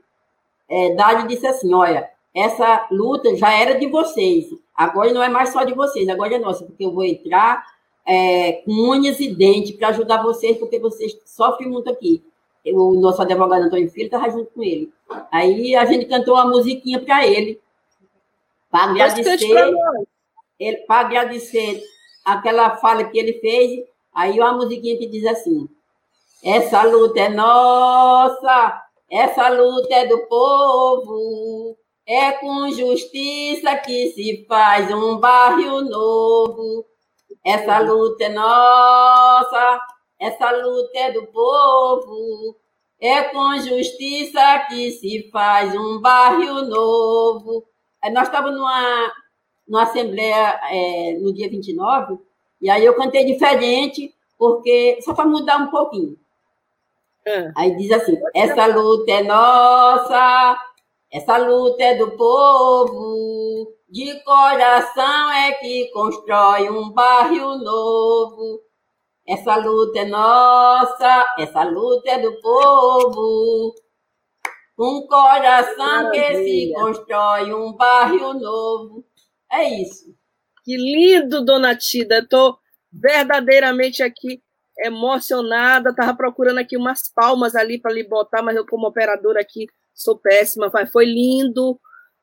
é, 0.69 0.93
Dário 0.93 1.27
disse 1.27 1.47
assim, 1.47 1.73
olha, 1.73 2.07
essa 2.33 2.87
luta 2.91 3.35
já 3.35 3.51
era 3.51 3.79
de 3.79 3.87
vocês. 3.87 4.45
Agora 4.75 5.11
não 5.11 5.23
é 5.23 5.29
mais 5.29 5.49
só 5.49 5.63
de 5.63 5.73
vocês, 5.73 6.07
agora 6.07 6.35
é 6.35 6.39
nossa, 6.39 6.63
porque 6.63 6.85
eu 6.85 6.93
vou 6.93 7.03
entrar 7.03 7.65
é, 8.05 8.61
com 8.63 8.71
unhas 8.71 9.19
e 9.19 9.33
dentes 9.33 9.71
para 9.71 9.87
ajudar 9.87 10.21
vocês, 10.21 10.57
porque 10.57 10.77
vocês 10.77 11.17
sofrem 11.25 11.67
muito 11.67 11.89
aqui. 11.89 12.23
O 12.73 12.93
nosso 12.99 13.21
advogado 13.21 13.63
Antônio 13.63 13.89
Filho 13.89 14.05
estava 14.05 14.29
junto 14.29 14.51
com 14.51 14.63
ele. 14.63 14.91
Aí 15.31 15.75
a 15.75 15.85
gente 15.85 16.05
cantou 16.05 16.35
uma 16.35 16.45
musiquinha 16.45 16.99
para 16.99 17.25
ele, 17.25 17.61
para 18.69 18.91
agradecer, 18.91 19.73
ele, 20.59 20.77
para 20.77 20.99
agradecer 20.99 21.83
aquela 22.25 22.77
fala 22.77 23.05
que 23.05 23.17
ele 23.17 23.33
fez. 23.39 23.85
Aí 24.13 24.39
uma 24.39 24.53
musiquinha 24.53 24.97
que 24.97 25.07
diz 25.07 25.25
assim: 25.25 25.67
Essa 26.43 26.83
luta 26.83 27.19
é 27.19 27.29
nossa, 27.29 28.83
essa 29.09 29.49
luta 29.49 29.93
é 29.93 30.05
do 30.05 30.19
povo. 30.27 31.77
É 32.09 32.31
com 32.31 32.71
justiça 32.71 33.75
que 33.75 34.11
se 34.11 34.45
faz 34.47 34.89
um 34.93 35.17
bairro 35.17 35.81
novo. 35.81 36.85
Essa 37.43 37.79
luta 37.79 38.23
é 38.23 38.29
nossa, 38.29 39.79
essa 40.19 40.51
luta 40.51 40.97
é 40.97 41.11
do 41.11 41.27
povo. 41.27 42.55
É 42.99 43.23
com 43.23 43.57
justiça 43.59 44.65
que 44.67 44.91
se 44.91 45.29
faz 45.31 45.75
um 45.75 46.01
bairro 46.01 46.63
novo. 46.63 47.63
Nós 48.11 48.27
estávamos 48.27 48.57
numa, 48.57 49.13
numa 49.67 49.83
assembleia 49.83 50.59
é, 50.71 51.17
no 51.19 51.33
dia 51.33 51.49
29, 51.49 52.17
e 52.61 52.69
aí 52.69 52.83
eu 52.83 52.95
cantei 52.95 53.25
diferente, 53.25 54.13
porque 54.37 54.99
só 55.01 55.13
para 55.13 55.25
mudar 55.25 55.57
um 55.57 55.67
pouquinho. 55.67 56.17
É. 57.25 57.51
Aí 57.55 57.75
diz 57.75 57.91
assim: 57.91 58.17
essa 58.33 58.65
luta 58.65 59.11
é 59.11 59.23
nossa, 59.23 60.57
essa 61.11 61.37
luta 61.37 61.83
é 61.83 61.95
do 61.95 62.11
povo, 62.11 63.67
de 63.89 64.19
coração 64.23 65.31
é 65.31 65.51
que 65.53 65.91
constrói 65.91 66.69
um 66.69 66.89
bairro 66.89 67.57
novo. 67.57 68.61
Essa 69.27 69.57
luta 69.57 69.99
é 69.99 70.05
nossa, 70.05 71.35
essa 71.37 71.63
luta 71.63 72.09
é 72.09 72.19
do 72.19 72.39
povo. 72.39 73.75
Um 74.79 75.05
coração 75.05 76.03
Maravilha. 76.03 76.37
que 76.37 76.43
se 76.43 76.73
constrói 76.73 77.53
um 77.53 77.73
bairro 77.75 78.33
novo. 78.33 79.05
É 79.51 79.81
isso. 79.81 80.15
Que 80.63 80.77
lindo, 80.77 81.43
dona 81.43 81.75
Tida. 81.75 82.19
Estou 82.19 82.57
verdadeiramente 82.91 84.01
aqui 84.01 84.41
emocionada. 84.79 85.89
Estava 85.89 86.15
procurando 86.15 86.59
aqui 86.59 86.77
umas 86.77 87.11
palmas 87.13 87.53
ali 87.53 87.81
para 87.81 87.93
lhe 87.93 88.07
botar, 88.07 88.41
mas 88.41 88.55
eu, 88.55 88.65
como 88.65 88.87
operadora 88.87 89.41
aqui, 89.41 89.67
sou 89.93 90.17
péssima, 90.17 90.69
mas 90.73 90.89
foi 90.89 91.05
lindo. 91.05 91.77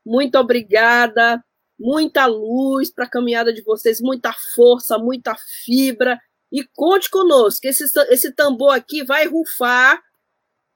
Muito 0.07 0.39
obrigada. 0.39 1.45
Muita 1.79 2.25
luz 2.25 2.91
para 2.91 3.05
a 3.05 3.11
caminhada 3.11 3.53
de 3.53 3.63
vocês, 3.63 4.01
muita 4.01 4.33
força, 4.55 4.97
muita 4.97 5.35
fibra. 5.65 6.19
E 6.55 6.65
conte 6.75 7.11
conosco, 7.11 7.67
esse, 7.67 7.85
esse 8.11 8.33
tambor 8.33 8.73
aqui 8.73 9.05
vai 9.05 9.27
rufar, 9.27 10.01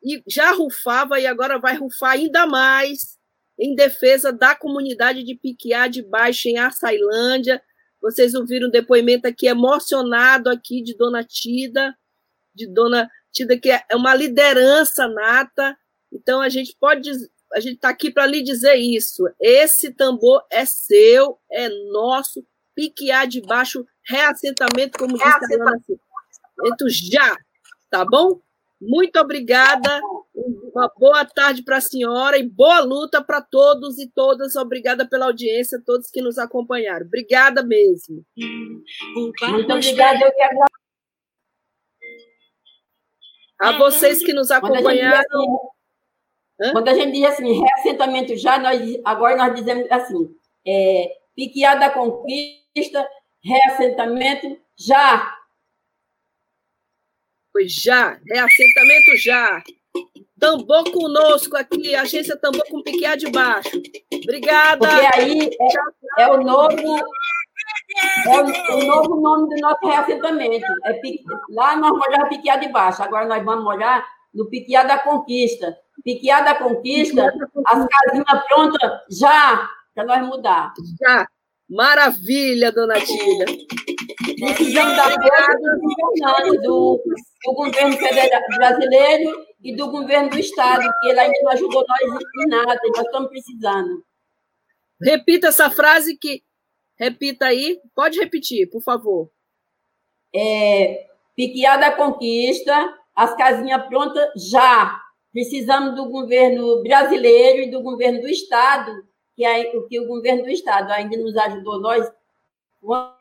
e 0.03 0.23
já 0.27 0.51
rufava 0.51 1.21
e 1.21 1.27
agora 1.27 1.59
vai 1.59 1.77
rufar 1.77 2.13
ainda 2.13 2.47
mais 2.47 3.17
em 3.59 3.75
defesa 3.75 4.33
da 4.33 4.55
comunidade 4.55 5.23
de 5.23 5.35
Piquiá 5.37 5.87
de 5.89 6.03
Baixo, 6.03 6.49
em 6.49 6.59
Açailândia. 6.59 7.63
Vocês 8.01 8.35
ouviram 8.35 8.69
um 8.69 8.71
depoimento 8.71 9.27
aqui 9.27 9.47
emocionado 9.47 10.51
aqui 10.51 10.83
de 10.83 10.97
Dona 10.97 11.25
Tida, 11.25 11.97
de 12.55 12.67
Dona 12.67 13.09
Tida, 13.33 13.59
que 13.59 13.71
é 13.71 13.85
uma 13.95 14.15
liderança 14.15 15.09
nata 15.09 15.77
então 16.13 16.41
a 16.41 16.49
gente 16.49 16.77
pode 16.79 17.11
a 17.55 17.61
gente 17.61 17.77
está 17.77 17.89
aqui 17.89 18.11
para 18.11 18.27
lhe 18.27 18.43
dizer 18.43 18.75
isso. 18.75 19.25
Esse 19.41 19.91
tambor 19.95 20.45
é 20.51 20.67
seu, 20.67 21.39
é 21.51 21.69
nosso. 21.91 22.45
Piquear 22.79 23.27
de 23.27 23.41
baixo, 23.41 23.85
reassentamento, 24.07 25.01
como 25.01 25.15
disse 25.15 25.27
a 25.27 25.65
Ana 25.65 25.83
já, 26.89 27.37
tá 27.91 28.05
bom? 28.05 28.41
Muito 28.81 29.19
obrigada. 29.19 30.01
Uma 30.33 30.89
boa 30.97 31.25
tarde 31.25 31.65
para 31.65 31.79
a 31.79 31.81
senhora 31.81 32.39
e 32.39 32.49
boa 32.49 32.79
luta 32.79 33.21
para 33.21 33.43
todos 33.43 33.99
e 33.99 34.09
todas. 34.09 34.55
Obrigada 34.55 35.05
pela 35.09 35.27
audiência, 35.27 35.83
todos 35.85 36.09
que 36.09 36.23
nos 36.23 36.39
acompanharam. 36.39 37.05
Obrigada 37.05 37.65
mesmo. 37.65 38.25
Muito 39.13 39.73
obrigada. 39.73 40.25
Eu 40.25 40.33
quero... 40.33 40.59
A 43.61 43.73
vocês 43.77 44.23
que 44.23 44.33
nos 44.33 44.53
acompanharam. 44.53 45.73
Quando 46.71 46.87
a 46.87 46.95
gente 46.95 47.11
diz 47.11 47.25
assim, 47.25 47.61
reassentamento 47.61 48.37
já, 48.37 48.57
nós, 48.57 48.81
agora 49.05 49.37
nós 49.37 49.53
dizemos 49.57 49.91
assim, 49.91 50.33
é, 50.65 51.19
Piquiá 51.39 51.77
da 51.77 51.89
Conquista, 51.91 53.09
reassentamento 53.41 54.59
já. 54.77 55.39
Pois 57.53 57.73
já, 57.73 58.19
reassentamento 58.27 59.17
já. 59.19 59.63
Tambor 60.37 60.91
conosco 60.91 61.57
aqui, 61.57 61.95
agência 61.95 62.37
Tambor 62.37 62.67
com 62.69 62.83
Piquiá 62.83 63.15
de 63.15 63.31
Baixo. 63.31 63.71
Obrigada. 64.13 64.79
Porque 64.79 65.07
aí 65.15 65.49
é, 66.19 66.23
é 66.23 66.29
o 66.29 66.43
novo 66.43 67.07
é 68.27 68.41
o, 68.41 68.77
o, 68.77 68.85
novo 68.85 69.21
nome 69.21 69.55
do 69.55 69.61
nosso 69.61 69.87
reassentamento. 69.87 70.67
É, 70.87 71.01
lá 71.51 71.77
nós 71.77 71.93
morávamos 71.93 72.31
Piquiá 72.31 72.57
de 72.57 72.69
Baixo, 72.69 73.01
agora 73.01 73.29
nós 73.29 73.45
vamos 73.45 73.63
morar 73.63 74.05
no 74.35 74.51
Piquiá 74.51 74.83
da 74.83 74.99
Conquista. 74.99 75.79
Piquiá 76.03 76.41
da 76.41 76.57
Conquista, 76.57 77.33
as 77.67 77.87
casinhas 77.87 78.45
prontas 78.49 78.91
já, 79.09 79.71
para 79.99 80.05
nós 80.05 80.29
mudar. 80.29 80.73
Já. 81.01 81.27
Maravilha, 81.69 82.73
dona 82.73 82.95
Tina. 83.01 83.45
Precisamos 84.55 84.97
da 84.97 85.05
apoio 86.31 86.61
do, 86.63 87.03
do, 87.45 87.53
governo 87.53 87.97
federal 87.97 88.43
brasileiro 88.57 89.47
e 89.63 89.77
do 89.77 89.91
governo 89.91 90.31
do 90.31 90.39
Estado, 90.39 90.89
que 91.01 91.09
ele 91.09 91.21
ainda 91.21 91.39
não 91.43 91.53
ajudou 91.53 91.85
nós 91.87 92.01
em 92.01 92.49
nada, 92.49 92.81
nós 92.97 93.05
estamos 93.05 93.29
precisando. 93.29 94.03
Repita 95.03 95.49
essa 95.49 95.69
frase 95.71 96.17
que. 96.17 96.43
Repita 96.97 97.47
aí. 97.47 97.81
Pode 97.95 98.19
repetir, 98.19 98.71
por 98.71 98.83
favor. 98.83 99.31
É, 100.35 101.07
Piquiá 101.37 101.77
da 101.77 101.93
Conquista, 101.93 102.95
as 103.15 103.37
casinhas 103.37 103.87
prontas 103.89 104.31
já. 104.51 105.01
Precisamos 105.33 105.95
do 105.95 106.09
governo 106.09 106.83
brasileiro 106.83 107.63
e 107.63 107.71
do 107.71 107.83
governo 107.83 108.23
do 108.23 108.29
Estado, 108.29 109.08
que, 109.39 109.45
aí, 109.45 109.71
que 109.89 110.01
o 110.01 110.07
governo 110.09 110.43
do 110.43 110.51
Estado 110.51 110.91
ainda 110.91 111.17
nos 111.17 111.37
ajudou, 111.37 111.81
nós 111.81 112.11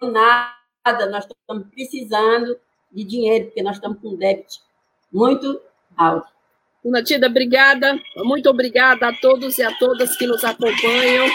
nada, 0.02 1.06
nós 1.12 1.28
estamos 1.28 1.68
precisando 1.70 2.60
de 2.92 3.04
dinheiro, 3.04 3.46
porque 3.46 3.62
nós 3.62 3.76
estamos 3.76 4.00
com 4.02 4.16
débito 4.16 4.56
muito 5.14 5.62
alto. 5.96 6.28
Dona 6.84 7.04
Tida, 7.04 7.28
obrigada, 7.28 8.00
muito 8.18 8.50
obrigada 8.50 9.10
a 9.10 9.14
todos 9.14 9.60
e 9.60 9.64
a 9.64 9.72
todas 9.78 10.18
que 10.18 10.26
nos 10.26 10.44
acompanham. 10.44 11.28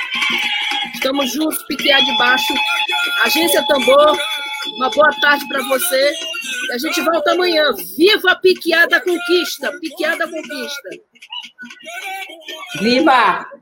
Estamos 0.95 1.30
juntos, 1.30 1.62
Piquear 1.68 2.05
de 2.05 2.18
Baixo, 2.18 2.53
Agência 3.22 3.64
Tambor, 3.68 4.18
uma 4.78 4.91
boa 4.91 5.11
tarde 5.20 5.47
para 5.47 5.62
você. 5.62 6.12
A 6.72 6.78
gente 6.78 7.01
volta 7.03 7.33
amanhã. 7.33 7.72
Viva 7.97 8.33
a 8.33 8.37
Piqueada 8.37 9.01
Conquista! 9.01 9.78
Piqueada 9.78 10.28
Conquista! 10.28 10.91
Viva! 12.80 13.61